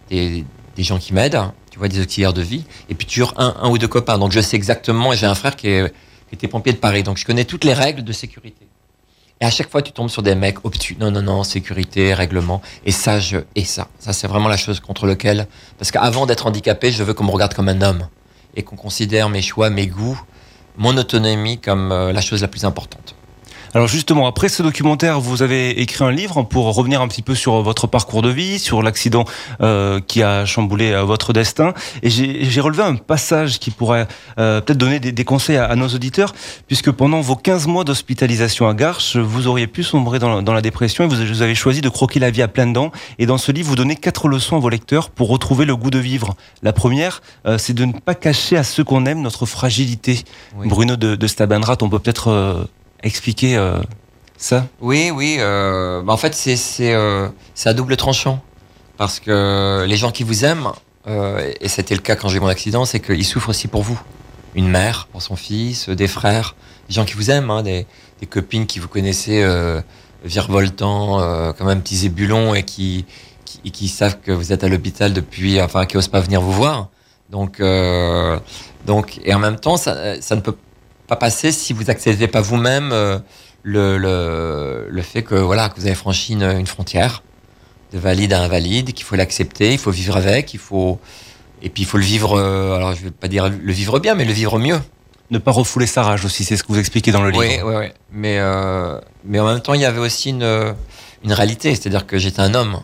[0.09, 0.45] des,
[0.77, 1.41] des gens qui m'aident,
[1.71, 2.65] tu vois, des auxiliaires de vie.
[2.89, 4.19] Et puis toujours un, un ou deux copains.
[4.19, 5.93] Donc je sais exactement, j'ai un frère qui, est,
[6.29, 7.03] qui était pompier de Paris.
[7.03, 8.67] Donc je connais toutes les règles de sécurité.
[9.41, 10.97] Et à chaque fois, tu tombes sur des mecs obtus.
[10.99, 12.61] Non, non, non, sécurité, règlement.
[12.85, 13.87] Et ça, je et ça.
[14.01, 15.47] Ça, c'est vraiment la chose contre lequel.
[15.79, 18.09] Parce qu'avant d'être handicapé, je veux qu'on me regarde comme un homme.
[18.57, 20.21] Et qu'on considère mes choix, mes goûts,
[20.77, 23.15] mon autonomie comme euh, la chose la plus importante.
[23.75, 27.35] Alors justement, après ce documentaire, vous avez écrit un livre pour revenir un petit peu
[27.35, 29.25] sur votre parcours de vie, sur l'accident
[29.61, 31.75] euh, qui a chamboulé euh, votre destin.
[32.03, 34.07] Et j'ai relevé un passage qui pourrait
[34.39, 36.35] euh, peut-être donner des, des conseils à, à, nos auditeurs,
[36.67, 40.63] puisque pendant vos 15 mois d'hospitalisation à Garches, vous auriez pu sombrer dans, dans la
[40.63, 42.91] dépression et vous, vous, avez choisi de croquer la vie à pleines dents.
[43.19, 45.91] Et dans ce livre, vous donnez quatre leçons à vos lecteurs pour retrouver le goût
[45.91, 46.35] de vivre.
[46.63, 50.25] La première, euh, c'est de ne pas cacher à ceux qu'on aime notre fragilité.
[50.57, 50.69] Oui.
[50.69, 52.65] Bruno de, de Stabenrat, on peut peut-être euh,
[53.03, 53.81] expliquer euh,
[54.37, 54.67] ça?
[54.81, 55.37] Oui, oui.
[55.39, 57.29] Euh, bah en fait, c'est c'est euh,
[57.65, 58.43] à double tranchant
[58.97, 60.73] parce que les gens qui vous aiment,
[61.07, 63.83] euh, et c'était le cas quand j'ai eu mon accident, c'est qu'ils souffrent aussi pour
[63.83, 64.01] vous.
[64.55, 66.57] Une mère pour son fils, des frères,
[66.89, 67.87] des gens qui vous aiment, hein, des,
[68.21, 69.81] des, copines qui vous connaissez euh,
[70.25, 73.05] virevoltant euh, comme un petit zébulon et qui,
[73.45, 76.53] qui, qui savent que vous êtes à l'hôpital depuis, enfin, qui osent pas venir vous
[76.53, 76.89] voir.
[77.31, 78.39] Donc, euh,
[78.87, 80.57] donc, et en même temps, ça, ça ne peut
[81.09, 83.19] pas passer si vous acceptez pas vous-même euh,
[83.63, 87.23] le, le, le, fait que voilà que vous avez franchi une, une frontière
[87.93, 91.01] de valide à invalide, qu'il faut l'accepter, il faut vivre avec, il faut
[91.63, 92.39] et puis il faut le vivre.
[92.39, 94.79] Euh, alors je vais pas dire le vivre bien, mais le vivre mieux.
[95.31, 97.43] Ne pas refouler sa rage aussi, c'est ce que vous expliquez dans le livre.
[97.43, 97.87] Oui, oui, oui.
[98.13, 100.75] Mais euh, mais en même temps, il y avait aussi une
[101.25, 102.81] une réalité, c'est-à-dire que j'étais un homme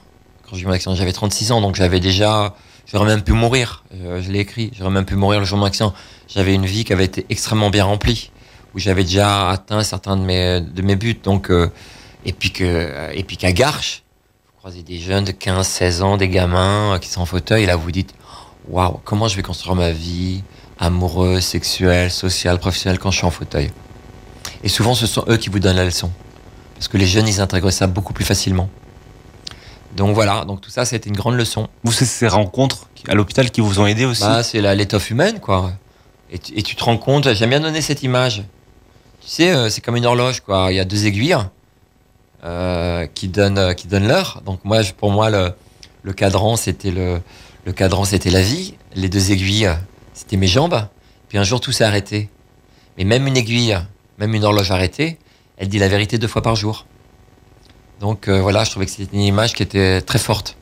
[0.48, 2.54] quand j'ai eu mon accident, j'avais 36 ans, donc j'avais déjà
[2.86, 3.84] J'aurais même pu mourir.
[3.94, 4.70] Euh, je l'ai écrit.
[4.76, 5.94] J'aurais même pu mourir le jour de mon accident.
[6.28, 8.30] J'avais une vie qui avait été extrêmement bien remplie,
[8.74, 11.18] où j'avais déjà atteint certains de mes de mes buts.
[11.22, 11.70] Donc euh,
[12.24, 14.02] et puis que et puis qu'à Garches,
[14.46, 17.64] vous croisez des jeunes de 15, 16 ans, des gamins qui sont en fauteuil.
[17.64, 18.14] Et là, vous dites,
[18.68, 20.42] waouh, comment je vais construire ma vie
[20.78, 23.70] amoureuse, sexuelle, sociale, professionnelle quand je suis en fauteuil?
[24.62, 26.10] Et souvent, ce sont eux qui vous donnent la leçon,
[26.74, 28.68] parce que les jeunes, ils intègrent ça beaucoup plus facilement.
[29.96, 31.68] Donc voilà, donc tout ça, c'était une grande leçon.
[31.84, 35.40] Vous, c'est ces rencontres à l'hôpital qui vous ont aidé aussi bah, C'est l'étoffe humaine,
[35.40, 35.72] quoi.
[36.30, 38.44] Et tu, et tu, te rends compte, j'aime bien donner cette image.
[39.20, 40.68] Tu sais, euh, c'est comme une horloge, quoi.
[40.70, 41.36] Il y a deux aiguilles
[42.44, 44.42] euh, qui donnent, qui donnent l'heure.
[44.44, 45.52] Donc moi, pour moi, le,
[46.02, 47.20] le cadran, c'était le,
[47.64, 48.74] le cadran, c'était la vie.
[48.96, 49.70] Les deux aiguilles,
[50.12, 50.88] c'était mes jambes.
[51.28, 52.28] Puis un jour, tout s'est arrêté.
[52.98, 53.78] Mais même une aiguille,
[54.18, 55.18] même une horloge arrêtée,
[55.56, 56.86] elle dit la vérité deux fois par jour.
[58.00, 60.56] Donc euh, voilà, je trouvais que c'était une image qui était très forte.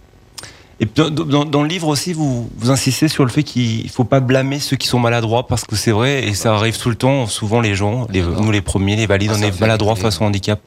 [0.81, 3.89] Et dans, dans, dans, le livre aussi, vous, vous insistez sur le fait qu'il ne
[3.89, 6.89] faut pas blâmer ceux qui sont maladroits, parce que c'est vrai, et ça arrive tout
[6.89, 9.95] le temps, souvent les gens, les, nous les premiers, les valides, ah, on est maladroits
[9.95, 10.61] face au handicap.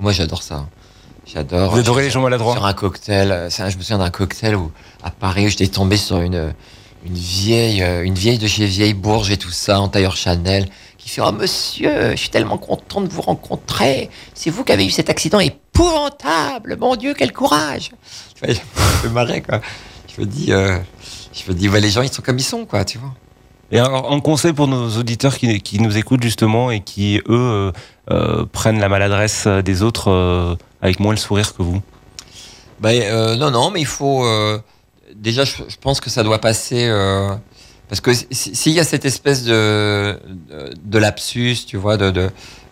[0.00, 0.66] Moi j'adore ça.
[1.26, 1.70] J'adore.
[1.70, 5.10] Vous adorez les gens maladroits Sur un cocktail, je me souviens d'un cocktail où à
[5.10, 6.52] Paris, j'étais tombé sur une,
[7.06, 10.68] une vieille, une vieille de chez Vieille Bourge et tout ça, en tailleur Chanel,
[11.04, 14.08] qui fait Oh monsieur, je suis tellement content de vous rencontrer.
[14.32, 16.78] C'est vous qui avez eu cet accident épouvantable.
[16.80, 17.90] Mon Dieu, quel courage.
[18.42, 19.60] Je me marrer, quoi.
[20.14, 20.78] Je me dis, euh,
[21.32, 23.12] je me dis, les gens, ils sont comme ils sont, quoi, tu vois.
[23.70, 27.22] Et alors, un conseil pour nos auditeurs qui, qui, nous écoutent justement et qui, eux,
[27.28, 27.72] euh,
[28.10, 31.82] euh, prennent la maladresse des autres euh, avec moins le sourire que vous
[32.80, 34.26] ben, Non, non, mais il faut.
[35.14, 36.88] déjà, je, je, pense que ça doit passer.
[37.88, 40.18] Parce que s'il y a cette espèce de,
[40.92, 42.30] lapsus, tu vois, de,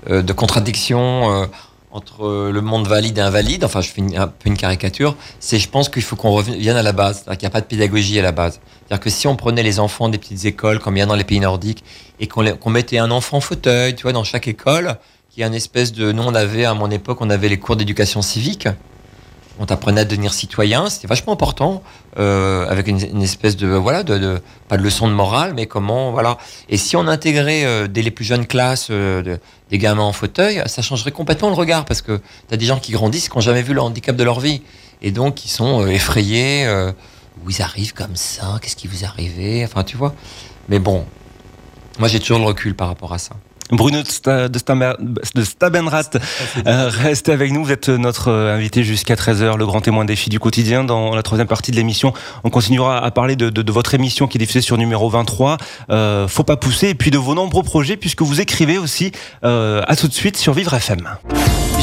[0.08, 1.48] de contradiction
[1.92, 5.58] entre le monde valide et invalide, enfin je fais une, un peu une caricature, c'est
[5.58, 8.18] je pense qu'il faut qu'on revienne à la base, qu'il n'y a pas de pédagogie
[8.18, 8.60] à la base.
[8.86, 11.14] C'est-à-dire que si on prenait les enfants des petites écoles, comme il y a dans
[11.14, 11.84] les pays nordiques,
[12.18, 14.96] et qu'on qu mettait un enfant fauteuil, tu vois, dans chaque école,
[15.30, 16.12] qui est un espèce de...
[16.12, 18.68] Nous, on avait, à mon époque, on avait les cours d'éducation civique,
[19.62, 21.84] on t'apprenait à devenir citoyen, c'était vachement important,
[22.18, 26.36] euh, avec une, espèce de voilà, de, pas de leçon de morale, mais comment voilà.
[26.68, 29.38] Et si on intégrait euh, dès les plus jeunes classes euh, de,
[29.70, 32.80] des gamins en fauteuil, ça changerait complètement le regard, parce que tu as des gens
[32.80, 34.62] qui grandissent, qui n'ont jamais vu le handicap de leur vie,
[35.00, 36.66] et donc qui sont effrayés.
[37.44, 40.12] où ils arrivent comme ça Qu'est-ce qui vous est arrivé Enfin, tu vois.
[40.68, 41.06] Mais bon,
[42.00, 43.36] moi j'ai toujours le recul par rapport à ça.
[43.72, 46.10] Bruno de Stabenrat,
[46.66, 47.64] euh, restez avec nous.
[47.64, 50.84] Vous êtes notre invité jusqu'à 13h, le grand témoin des filles du quotidien.
[50.84, 52.12] Dans la troisième partie de l'émission,
[52.44, 55.56] on continuera à parler de, de, de, votre émission qui est diffusée sur numéro 23,
[55.90, 59.12] euh, Faut pas pousser, et puis de vos nombreux projets, puisque vous écrivez aussi.
[59.44, 61.08] Euh, à tout de suite sur Vivre FM.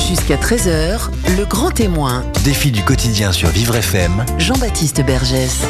[0.08, 2.23] Jusqu'à 13h, le grand témoin.
[2.43, 4.25] Défi du quotidien sur Vivre FM.
[4.38, 5.65] Jean-Baptiste Bergès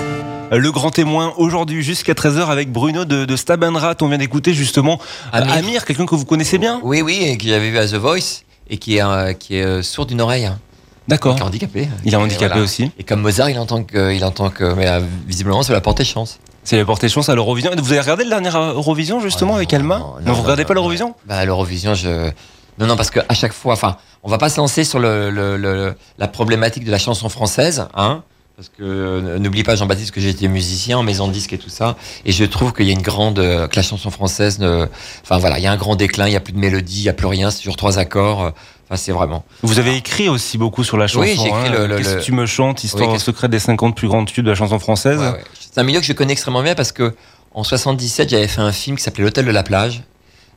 [0.51, 3.95] le grand témoin aujourd'hui jusqu'à 13h avec Bruno de, de Stabenrat.
[4.01, 4.99] On vient d'écouter justement
[5.31, 7.95] Amir, Amir quelqu'un que vous connaissez bien Oui, oui, et que j'avais vu à The
[7.95, 10.49] Voice et qui est, euh, qui est euh, sourd d'une oreille.
[11.07, 11.35] D'accord.
[11.35, 11.89] Il est handicapé.
[12.05, 12.63] Il est handicapé voilà.
[12.63, 12.91] aussi.
[12.99, 15.81] Et comme Mozart, il entend que, il entend que, mais euh, visiblement, ça lui a
[15.81, 16.39] porté chance.
[16.63, 17.71] C'est lui a porté chance à l'Eurovision.
[17.77, 20.65] Vous avez regardé le dernier Eurovision justement oh, avec Alma non, non, non, vous regardez
[20.65, 21.15] pas l'Eurovision?
[21.25, 22.29] Bah l'Eurovision, je
[22.77, 25.31] Non, non, parce que à chaque fois, enfin, on va pas se lancer sur le,
[25.31, 28.21] le- le- la problématique de la chanson française, hein.
[28.59, 31.69] Parce que euh, n'oublie pas Jean-Baptiste que été musicien en maison de disque et tout
[31.69, 31.95] ça,
[32.25, 34.85] et je trouve qu'il y a une grande euh, que la chanson française, ne,
[35.23, 37.03] enfin voilà, il y a un grand déclin, il y a plus de mélodie, il
[37.03, 38.43] y a plus rien, c'est toujours trois accords.
[38.43, 38.51] euh,
[38.91, 39.45] Enfin, c'est vraiment.
[39.61, 41.21] Vous avez écrit aussi beaucoup sur la chanson.
[41.21, 41.71] Oui, j'ai écrit hein.
[41.71, 44.43] le- le- Qu'est-ce que tu me chantes, histoire Oui, secrète des 50 plus grandes tubes
[44.43, 45.19] de la chanson française.
[45.19, 45.43] Ouais, ouais.
[45.59, 47.15] C'est un milieu que je connais extrêmement bien parce que
[47.53, 50.01] en 77, j'avais fait un film qui s'appelait L'Hôtel de la plage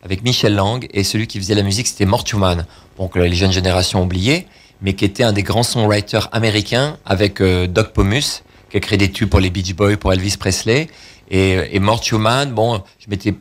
[0.03, 2.65] avec Michel Lang et celui qui faisait la musique c'était Mort Schumann.
[2.99, 4.49] Donc les jeunes générations ont oublié,
[4.83, 8.99] mais qui était un des grands songwriters américains avec euh, Doc Pomus qui a créé
[8.99, 10.89] des tubes pour les Beach Boys, pour Elvis Presley
[11.31, 12.53] et, et Mort Schumann.
[12.53, 13.35] Bon, c'était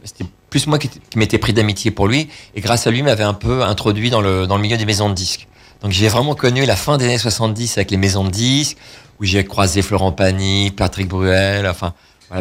[0.49, 3.63] plus moi qui, m'étais pris d'amitié pour lui et grâce à lui m'avait un peu
[3.63, 5.47] introduit dans le dans le milieu des maisons de disques.
[5.81, 8.77] Donc j'ai vraiment connu la fin des années 70 avec les maisons de disques,
[9.19, 11.93] où j'ai croisé Florent Pagny, Patrick Bruel, enfin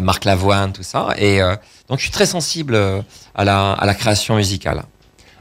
[0.03, 1.09] Marc Lavoine, tout ça.
[1.17, 1.55] Et euh,
[1.89, 3.01] donc je suis très sensible euh,
[3.33, 4.83] à la, à la création musicale.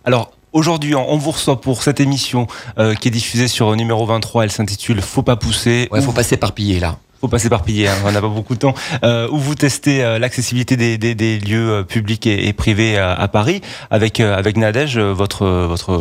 [0.04, 2.46] Alors aujourd'hui, on vous reçoit pour cette émission
[2.78, 4.44] euh, qui est diffusée sur numéro 23.
[4.44, 5.88] Elle s'intitule Faut pas pousser.
[5.90, 6.96] Ouais, faut pas s'éparpiller là.
[7.20, 8.74] faut pas s'éparpiller, hein, on n'a pas beaucoup de temps.
[9.04, 12.96] Euh, où vous testez euh, l'accessibilité des, des, des lieux euh, publics et, et privés
[12.96, 13.60] à, à Paris
[13.90, 15.98] avec avec Nadège, votre votre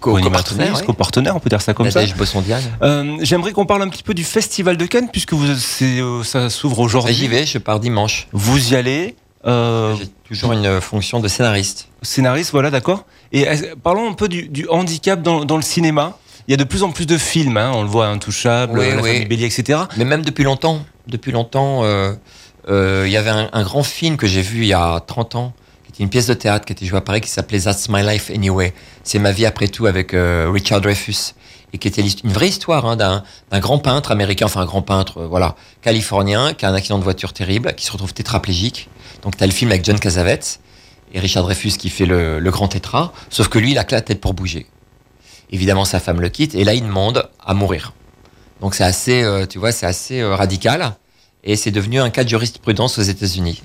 [0.00, 0.12] co-
[0.84, 2.16] copartenaire, on peut dire ça comme Nadège ça.
[2.16, 2.62] Bossondiane.
[2.82, 5.54] Euh, J'aimerais qu'on parle un petit peu du festival de Cannes puisque vous
[6.24, 7.14] ça s'ouvre aujourd'hui.
[7.14, 8.28] J'y vais, je pars dimanche.
[8.32, 9.16] Vous y allez.
[9.44, 11.88] J'ai toujours une fonction de scénariste.
[12.02, 13.06] scénariste, voilà, d'accord.
[13.32, 16.18] Et est-ce- parlons un peu du, du handicap dans, dans le cinéma.
[16.48, 18.88] Il y a de plus en plus de films, hein, on le voit, Intouchable, Oui,
[18.90, 19.12] La oui.
[19.12, 19.80] famille Bélier, etc.
[19.96, 22.12] Mais même depuis longtemps, depuis longtemps, euh,
[22.68, 25.36] euh, il y avait un, un grand film que j'ai vu il y a 30
[25.36, 25.52] ans,
[25.84, 28.02] qui était une pièce de théâtre qui était jouée à Paris, qui s'appelait That's My
[28.02, 28.74] Life Anyway.
[29.04, 31.34] C'est ma vie après tout avec euh, Richard Dreyfus.
[31.74, 33.22] Et qui était une vraie histoire hein, d'un
[33.60, 37.04] grand peintre américain, enfin un grand peintre, euh, voilà, californien, qui a un accident de
[37.04, 38.90] voiture terrible, qui se retrouve tétraplégique.
[39.22, 40.60] Donc t'as le film avec John Cassavetes
[41.12, 44.00] et Richard Dreyfus qui fait le, grand tétra, sauf que lui, il a que la
[44.00, 44.66] tête pour bouger.
[45.50, 47.92] Évidemment, sa femme le quitte, et là, il demande à mourir.
[48.60, 50.94] Donc c'est assez, euh, tu vois, c'est assez euh, radical.
[51.44, 53.62] Et c'est devenu un cas de jurisprudence aux États-Unis.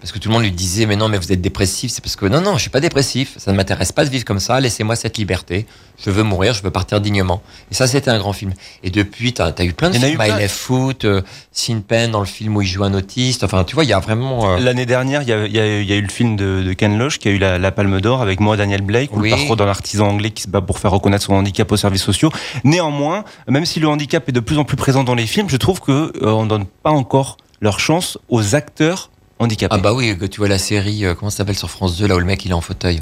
[0.00, 1.90] Parce que tout le monde lui disait, mais non, mais vous êtes dépressif.
[1.90, 3.34] C'est parce que non, non, je suis pas dépressif.
[3.38, 4.60] Ça ne m'intéresse pas de vivre comme ça.
[4.60, 5.66] Laissez-moi cette liberté.
[6.04, 7.42] Je veux mourir, je veux partir dignement.
[7.70, 8.52] Et ça, c'était un grand film.
[8.84, 10.18] Et depuis, tu as, eu plein de films.
[10.18, 13.42] My Foot, euh, Sin Pen dans le film où il joue un autiste.
[13.44, 14.52] Enfin, tu vois, il y a vraiment.
[14.52, 17.18] euh, L'année dernière, il y, a, y y eu le film de, de Ken Loach
[17.18, 19.30] qui a eu la, la Palme d'Or avec moi, Daniel Blake, où Oui.
[19.30, 22.02] le parcours d'un artisan anglais qui se bat pour faire reconnaître son handicap aux services
[22.02, 22.30] sociaux.
[22.64, 25.56] Néanmoins, même si le handicap est de plus en plus présent dans les films, je
[25.56, 29.74] trouve que euh, on donne pas encore leur chance aux acteurs handicapés.
[29.74, 32.06] Ah bah oui, que tu vois la série, euh, comment ça s'appelle sur France 2,
[32.06, 33.00] là où le mec il est en fauteuil.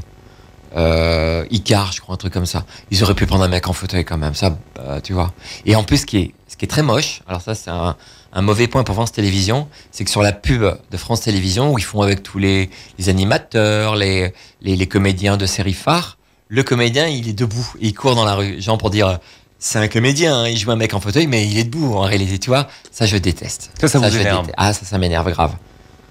[0.77, 2.65] Euh, Icar, je crois, un truc comme ça.
[2.91, 5.33] Ils auraient pu prendre un mec en fauteuil quand même, ça, bah, tu vois.
[5.67, 7.95] Et en plus, ce qui est, ce qui est très moche, alors ça c'est un,
[8.33, 11.79] un mauvais point pour France Télévisions, c'est que sur la pub de France Télévisions, où
[11.79, 16.19] ils font avec tous les, les animateurs, les, les, les comédiens de séries phares,
[16.49, 19.19] le comédien il est debout, et il court dans la rue, genre pour dire...
[19.61, 22.03] C'est un comédien, hein, il joue un mec en fauteuil, mais il est debout en
[22.03, 22.69] réalité, tu vois.
[22.91, 23.71] Ça, je déteste.
[23.81, 24.41] Ça, ça vous je énerve.
[24.43, 24.55] déteste.
[24.59, 25.55] Ah, ça, ça m'énerve grave.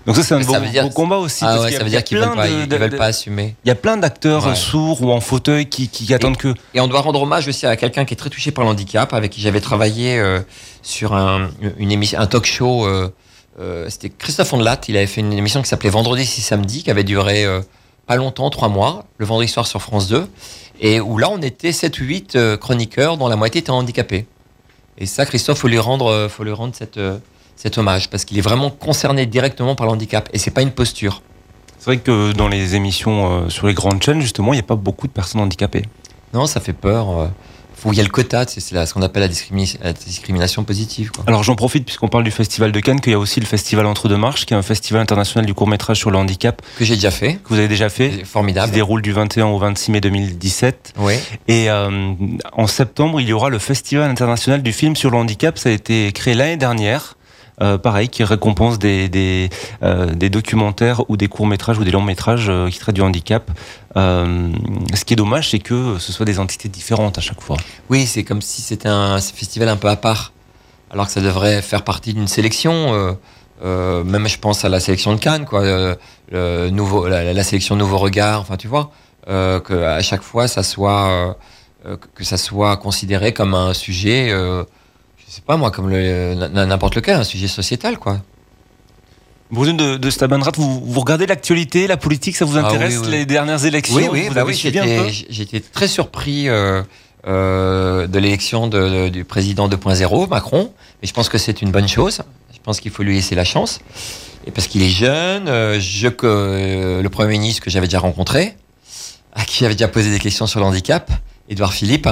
[0.05, 1.43] Donc ça, c'est un Ça beau, dire- beau combat aussi.
[1.45, 3.55] Ah parce ouais, ça veut dire qu'ils veulent de- ils veulent pas assumer.
[3.63, 4.55] Il y a plein d'acteurs Ouais.
[4.55, 6.53] sourds ou en fauteuil qui, qui attendent que.
[6.73, 9.13] Et on doit rendre hommage aussi à quelqu'un qui est très touché par le handicap,
[9.13, 10.41] avec qui j'avais travaillé euh,
[10.81, 12.85] sur un, une émission, un talk show.
[12.85, 13.09] euh,
[13.61, 14.81] euh, C'était Christophe Ondelat.
[14.89, 17.45] Il avait fait une émission qui s'appelait Vendredi 6 samedi, qui avait duré
[18.05, 20.27] pas longtemps, trois mois, le vendredi soir sur France 2,
[20.81, 24.25] et où là on était 7 ou 8 euh, chroniqueurs, dont la moitié étaient handicapés.
[24.97, 26.97] Et ça, Christophe, faut lui rendre, faut lui rendre cette,
[27.55, 30.71] cet hommage, parce qu'il est vraiment concerné directement par le handicap, et c'est pas une
[30.71, 31.21] posture.
[31.79, 34.65] C'est vrai que dans les émissions euh, sur les grandes chaînes, justement, il n'y a
[34.67, 35.83] pas beaucoup de personnes handicapées.
[36.33, 37.09] Non, ça fait peur.
[37.19, 37.27] euh.
[37.91, 41.11] Il y a le quota, c'est ce qu'on appelle la, discrimina- la discrimination positive.
[41.11, 41.25] Quoi.
[41.27, 43.85] Alors j'en profite puisqu'on parle du festival de Cannes, qu'il y a aussi le festival
[43.87, 46.85] Entre deux marches, qui est un festival international du court métrage sur le handicap Que
[46.85, 47.33] j'ai déjà fait.
[47.43, 48.71] que vous avez déjà fait, C'est qui se Formidable.
[48.71, 50.93] déroule du 21 au 26 mai 2017.
[50.99, 51.15] Oui.
[51.49, 52.13] Et euh,
[52.53, 55.57] en septembre, il y aura le festival international du film sur le handicap.
[55.57, 57.17] Ça a été créé l'année dernière.
[57.61, 59.49] Euh, pareil, qui récompense des,
[59.83, 63.51] euh, des documentaires ou des courts-métrages ou des longs-métrages euh, qui traitent du handicap.
[63.95, 67.57] Ce qui est dommage, c'est que ce soit des entités différentes à chaque fois.
[67.89, 70.33] Oui, c'est comme si c'était un festival un peu à part,
[70.89, 73.15] alors que ça devrait faire partie d'une sélection.
[73.63, 75.61] même, je pense à la sélection de Cannes, quoi.
[76.71, 78.41] nouveau, la, sélection Nouveau Regard.
[78.41, 78.89] Enfin, tu vois,
[79.27, 81.37] que à chaque fois, ça soit
[82.15, 84.33] que ça soit considéré comme un sujet.
[85.27, 88.21] Je sais pas moi, comme n'importe lequel, un sujet sociétal, quoi.
[89.53, 93.05] Bruno de, de Stabenrat, vous, vous regardez l'actualité, la politique, ça vous Ah intéresse, oui,
[93.05, 93.11] oui.
[93.11, 96.81] les dernières élections Oui, oui, vous bah avez oui, j'étais très surpris euh,
[97.27, 100.71] euh, de l'élection du président 2.0, Macron.
[101.03, 102.21] Et je pense que c'est une bonne chose.
[102.51, 103.79] Je pense qu'il faut lui laisser la chance.
[104.47, 108.55] Et parce qu'il est jeune, euh, je, que, le Premier ministre que j'avais déjà rencontré,
[109.33, 111.11] à qui avait déjà posé des questions sur le handicap,
[111.47, 112.09] Édouard Philippe.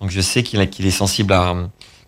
[0.00, 1.54] Donc je sais qu'il qu'il est sensible à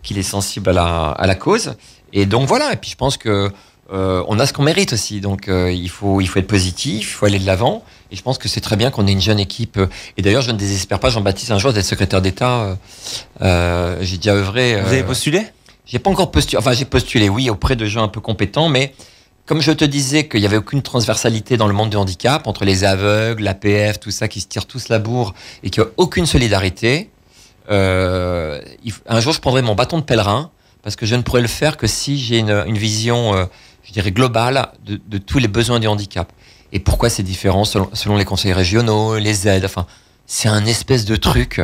[0.03, 1.75] qu'il est sensible à la, à la cause.
[2.13, 2.73] Et donc voilà.
[2.73, 3.51] Et puis je pense que
[3.93, 5.21] euh, on a ce qu'on mérite aussi.
[5.21, 7.83] Donc euh, il faut il faut être positif, il faut aller de l'avant.
[8.11, 9.79] Et je pense que c'est très bien qu'on ait une jeune équipe.
[10.17, 12.77] Et d'ailleurs, je ne désespère pas, Jean-Baptiste, un jour d'être secrétaire d'État.
[13.41, 14.81] Euh, j'ai déjà œuvré.
[14.81, 15.43] Vous avez postulé?
[15.85, 16.57] J'ai pas encore postulé.
[16.57, 18.93] Enfin, j'ai postulé, oui, auprès de gens un peu compétents, mais
[19.45, 22.63] comme je te disais qu'il y avait aucune transversalité dans le monde du handicap entre
[22.63, 25.33] les aveugles, l'APF, tout ça qui se tirent tous la bourre
[25.63, 27.09] et qu'il n'y a aucune solidarité.
[27.71, 28.61] Euh,
[29.07, 30.51] un jour, je prendrai mon bâton de pèlerin
[30.83, 33.45] parce que je ne pourrais le faire que si j'ai une, une, vision, euh,
[33.83, 36.31] je dirais, globale de, de, tous les besoins du handicap.
[36.73, 39.65] Et pourquoi c'est différent selon, selon, les conseils régionaux, les aides.
[39.65, 39.85] Enfin,
[40.25, 41.61] c'est un espèce de truc.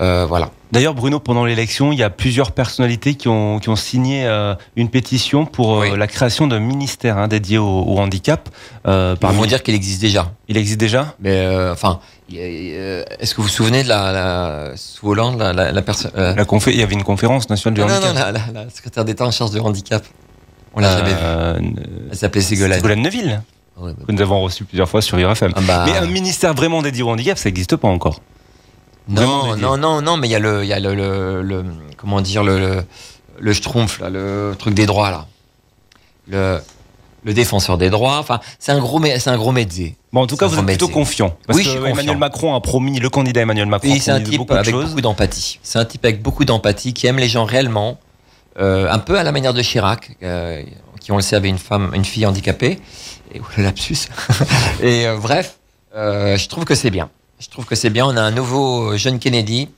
[0.00, 0.50] Euh, voilà.
[0.72, 4.54] D'ailleurs, Bruno, pendant l'élection, il y a plusieurs personnalités qui ont, qui ont signé euh,
[4.76, 5.98] une pétition pour euh, oui.
[5.98, 8.48] la création d'un ministère hein, dédié au, au handicap.
[8.86, 9.38] Euh, parmi...
[9.38, 10.32] On va dire qu'il existe déjà.
[10.48, 11.14] Il existe déjà?
[11.20, 12.00] Mais enfin,
[12.38, 16.10] est-ce que vous vous souvenez de la, la sous Hollande, la, la, la personne
[16.46, 16.72] confé...
[16.72, 18.14] Il y avait une conférence nationale du non, handicap.
[18.14, 20.04] Non, non, la, secrétaire d'État en charge du handicap.
[20.74, 21.74] On l'a jamais vue.
[22.10, 22.76] Elle s'appelait Ségolène.
[22.76, 23.42] Ségolène Neuville.
[23.76, 25.52] Ouais, bah, que nous avons reçu plusieurs fois sur IRFM.
[25.56, 25.84] Ah bah...
[25.86, 28.20] Mais un ministère vraiment dédié au handicap, ça n'existe pas encore.
[29.08, 31.64] Non, non, non, non, mais il y a le, il y a le, le, le,
[31.96, 32.84] comment dire, le, le,
[33.38, 35.26] le schtroumpf, là, le truc des droits, là.
[36.28, 36.60] Le,
[37.24, 38.18] le défenseur des droits.
[38.18, 39.96] Enfin, c'est un gros, c'est un gros métier.
[40.12, 41.36] Bon, en tout cas, vous êtes plutôt confiant.
[41.46, 42.18] Parce oui, que je suis Emmanuel confiant.
[42.18, 44.82] Macron a promis, le candidat Emmanuel Macron oui, a c'est un type beaucoup avec de
[44.82, 45.58] beaucoup d'empathie.
[45.62, 47.98] C'est un type avec beaucoup d'empathie qui aime les gens réellement,
[48.58, 50.62] euh, un peu à la manière de Chirac, euh,
[51.00, 52.80] qui on le sait avait une femme, une fille handicapée.
[53.32, 54.08] Et oh, le lapsus.
[54.82, 55.58] et euh, bref,
[55.94, 57.10] je trouve que c'est bien.
[57.38, 58.06] Je trouve que c'est bien.
[58.06, 59.68] On a un nouveau jeune Kennedy.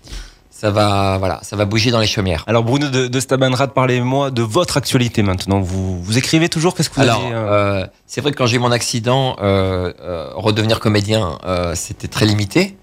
[0.63, 2.45] Ça va, voilà, ça va bouger dans les chaumières.
[2.47, 5.59] Alors Bruno de, de Stabenrad, parlez-moi de votre actualité maintenant.
[5.59, 7.87] Vous, vous écrivez toujours Qu'est-ce que vous Alors, avez, euh...
[8.07, 9.93] c'est vrai que quand j'ai eu mon accident, euh,
[10.37, 12.77] redevenir comédien, euh, c'était très limité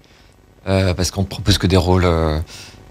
[0.68, 2.06] euh, parce qu'on ne propose que des rôles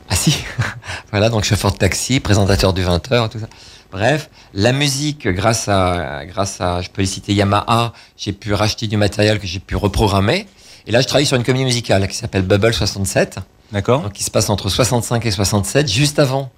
[0.09, 0.43] assis.
[1.11, 3.47] voilà, donc chauffeur de taxi, présentateur du 20h, tout ça.
[3.91, 8.87] Bref, la musique, grâce à, grâce à, je peux les citer Yamaha, j'ai pu racheter
[8.87, 10.47] du matériel que j'ai pu reprogrammer.
[10.89, 13.37] Et là, je travaille sur une comédie musicale qui s'appelle Bubble 67.
[13.71, 14.01] D'accord.
[14.01, 16.49] Donc, qui se passe entre 65 et 67, juste avant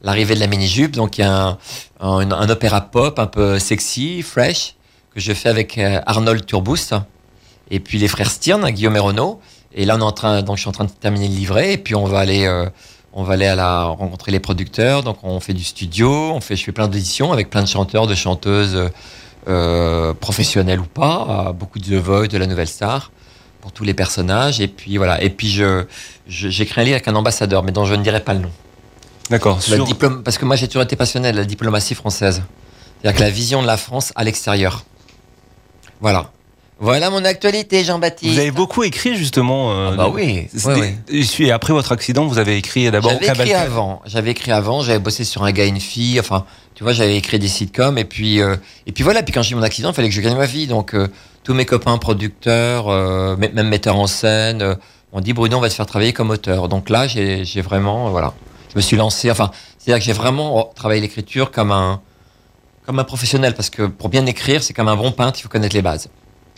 [0.00, 0.92] l'arrivée de la mini-jupe.
[0.92, 1.58] Donc, il y a un,
[2.00, 4.76] un, un, opéra pop un peu sexy, fresh,
[5.14, 6.94] que je fais avec euh, Arnold Turboost
[7.70, 9.42] et puis les frères Stirn, Guillaume et Renaud.
[9.74, 11.74] Et là, on est en train, donc, je suis en train de terminer le livret
[11.74, 12.70] et puis on va aller, euh,
[13.12, 15.02] on va aller à la, rencontrer les producteurs.
[15.02, 18.06] Donc, on fait du studio, on fait, je fais plein d'auditions avec plein de chanteurs,
[18.06, 18.88] de chanteuses,
[19.48, 23.10] euh, professionnelles ou pas, beaucoup de The Voice, de la Nouvelle Star
[23.66, 24.60] pour tous les personnages.
[24.60, 25.20] Et puis voilà.
[25.20, 25.84] Et puis je,
[26.28, 28.50] j'écris un livre avec un ambassadeur, mais dont je ne dirai pas le nom.
[29.28, 29.60] D'accord.
[29.60, 29.84] Sur...
[30.24, 32.44] Parce que moi j'ai toujours été passionné de la diplomatie française.
[33.02, 34.84] C'est-à-dire que la vision de la France à l'extérieur.
[36.00, 36.30] Voilà.
[36.78, 38.34] Voilà mon actualité, Jean-Baptiste.
[38.34, 39.72] Vous avez beaucoup écrit justement.
[39.72, 40.46] Euh, ah bah oui.
[40.64, 41.26] oui, oui.
[41.40, 43.10] Et après votre accident, vous avez écrit d'abord.
[43.20, 44.00] J'avais écrit avant.
[44.06, 44.82] J'avais écrit avant.
[44.82, 46.20] J'avais bossé sur un gars et une fille.
[46.20, 46.44] Enfin,
[46.76, 47.98] tu vois, j'avais écrit des sitcoms.
[47.98, 48.54] Et puis, euh,
[48.86, 49.24] et puis voilà.
[49.24, 50.68] Puis quand j'ai eu mon accident, il fallait que je gagne ma vie.
[50.68, 51.08] Donc euh,
[51.46, 55.74] tous mes copains producteurs, euh, même metteurs en scène, euh, dit Bruno, on va te
[55.74, 56.68] faire travailler comme auteur.
[56.68, 58.34] Donc là, j'ai vraiment, voilà,
[58.68, 59.30] je me suis lancé.
[59.30, 62.00] Enfin, c'est-à-dire que j'ai vraiment travaillé l'écriture comme un,
[62.84, 65.48] comme un professionnel, parce que pour bien écrire, c'est comme un bon peintre, il faut
[65.48, 66.08] connaître les bases.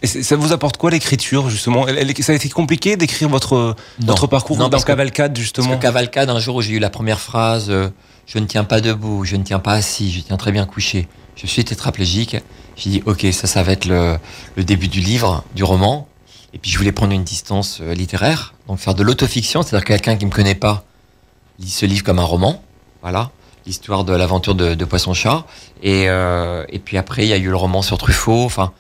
[0.03, 1.87] Et ça vous apporte quoi l'écriture justement?
[2.21, 4.07] Ça a été compliqué d'écrire votre non.
[4.07, 5.67] votre parcours non, dans Cavalcade justement.
[5.67, 7.91] Parce que Cavalcade, un jour où j'ai eu la première phrase, euh,
[8.25, 11.09] je ne tiens pas debout, je ne tiens pas assis, je tiens très bien couché.
[11.39, 12.37] Je suis tétraplégique.
[12.77, 14.19] J'ai dit ok, ça, ça va être le,
[14.57, 16.09] début du livre, du roman.
[16.53, 19.93] Et puis je voulais prendre une distance euh, littéraire, donc faire de l'autofiction, c'est-à-dire que
[19.93, 20.85] quelqu'un qui me connaît pas
[21.59, 22.63] lit ce livre comme un roman,
[23.03, 23.31] voilà,
[23.67, 25.45] l'histoire de l'aventure de, Poisson-Chat.
[25.83, 28.45] Et, euh, et puis après, il y a eu le roman sur Truffaut.
[28.45, 28.73] Enfin,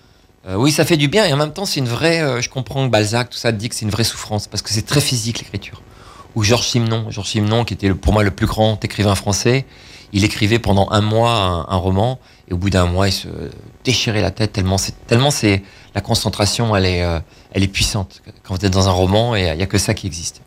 [0.48, 2.42] euh, oui, ça fait du bien et en même temps, c'est une vraie.
[2.42, 4.86] Je comprends que Balzac, tout ça, dit que c'est une vraie souffrance parce que c'est
[4.86, 5.82] très physique l'écriture.
[6.34, 9.66] Ou Georges Simenon, Georges Simenon, qui était pour moi le plus grand écrivain français,
[10.12, 12.18] il écrivait pendant un mois un roman
[12.48, 13.28] et au bout d'un mois, il se
[13.84, 15.62] déchirait la tête tellement c'est tellement c'est
[15.94, 17.20] la concentration, elle est euh,
[17.52, 19.94] elle est puissante quand vous êtes dans un roman et il y a que ça
[19.94, 20.42] qui existe.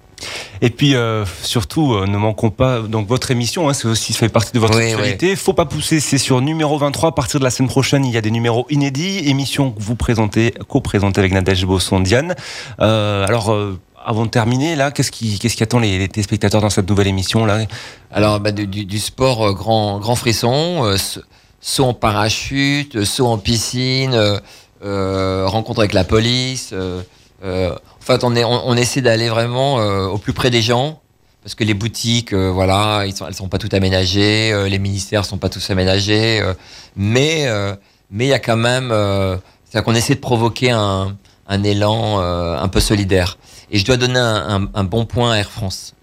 [0.62, 4.20] Et puis euh, surtout, euh, ne manquons pas donc votre émission, hein, c'est aussi ça
[4.20, 5.36] fait partie de votre Oui, actualité.
[5.36, 7.10] Faut pas pousser, c'est sur numéro 23.
[7.10, 9.96] À partir de la semaine prochaine, il y a des numéros inédits, émission que vous
[9.96, 12.36] présentez, co-présentée avec Nadège Bosson-Diane.
[12.80, 13.56] Euh, alors.
[14.04, 17.06] avant de terminer, là, qu'est-ce qui, qu'est-ce qui attend les, les téléspectateurs dans cette nouvelle
[17.06, 17.60] émission là?
[18.12, 20.96] Alors, bah, du, du, sport grand, grand frisson,
[21.62, 24.14] saut en parachute, saut en piscine,
[24.84, 26.74] euh, rencontre avec la police.
[27.44, 31.00] en fait, on, est, on, on essaie d'aller vraiment au plus près des gens
[31.44, 34.78] parce que les boutiques, euh, voilà, ils sont, elles sont pas toutes aménagées, euh, les
[34.78, 36.54] ministères sont pas tous aménagés, euh,
[36.96, 37.48] mais
[38.12, 41.16] mais il y a quand même, c'est-à-dire qu'on essaie de provoquer un,
[41.48, 43.38] un élan euh, un peu solidaire.
[43.72, 45.94] Et je dois donner un, un- un bon point à Air France.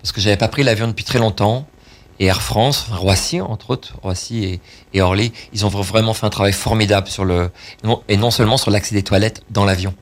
[0.00, 1.66] Parce que j'avais pas pris l'avion depuis très longtemps.
[2.18, 4.60] Et Air France, enfin, Roissy entre autres, Roissy et,
[4.94, 7.50] et Orly, ils ont vraiment fait un travail formidable sur le
[8.08, 9.94] et non seulement sur l'accès des toilettes dans l'avion,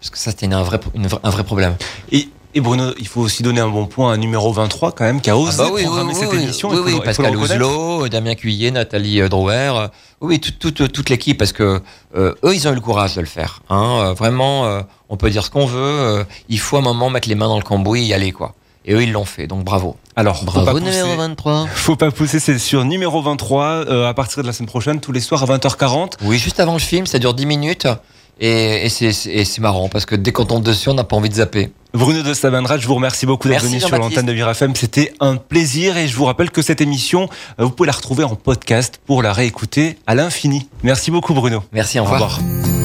[0.00, 1.74] parce que ça c'était un vrai une un vrai problème.
[2.10, 5.04] Et, et Bruno, il faut aussi donner un bon point à un numéro 23 quand
[5.04, 6.68] même qui a osé Ah bah oui, programmer oui, cette oui, émission.
[6.68, 7.34] Oui, oui, Pascal.
[7.34, 9.88] Ouzelot, Damien Cuillet, Nathalie euh, Drouer, euh,
[10.20, 11.80] oui, toute, toute, toute l'équipe, parce que
[12.14, 13.62] euh, eux, ils ont eu le courage de le faire.
[13.70, 15.80] Hein, vraiment, euh, on peut dire ce qu'on veut.
[15.80, 18.32] euh, il faut à un moment mettre les mains dans le cambouis et y aller,
[18.32, 18.54] quoi.
[18.84, 19.96] Et eux, ils l'ont fait, donc bravo.
[20.16, 20.90] Alors, faut pas Bravo, pousser.
[20.90, 21.66] numéro 23.
[21.72, 25.12] Faut pas pousser, c'est sur numéro 23 euh, à partir de la semaine prochaine, tous
[25.12, 26.14] les soirs à 20h40.
[26.22, 27.86] Oui, juste avant le film, ça dure 10 minutes.
[28.40, 31.34] Et, et c'est- marrant, parce que dès qu'on tombe dessus, on n'a pas envie de
[31.34, 31.70] zapper.
[31.94, 34.74] Bruno de Sabanrat, je vous remercie beaucoup d'être venu sur l'antenne de Vire FM.
[34.74, 37.28] C'était un plaisir et je vous rappelle que cette émission,
[37.60, 40.68] euh, vous pouvez la retrouver en podcast pour la réécouter à l'infini.
[40.82, 41.62] Merci beaucoup Bruno.
[41.72, 42.38] Merci, au Au revoir.
[42.38, 42.81] revoir.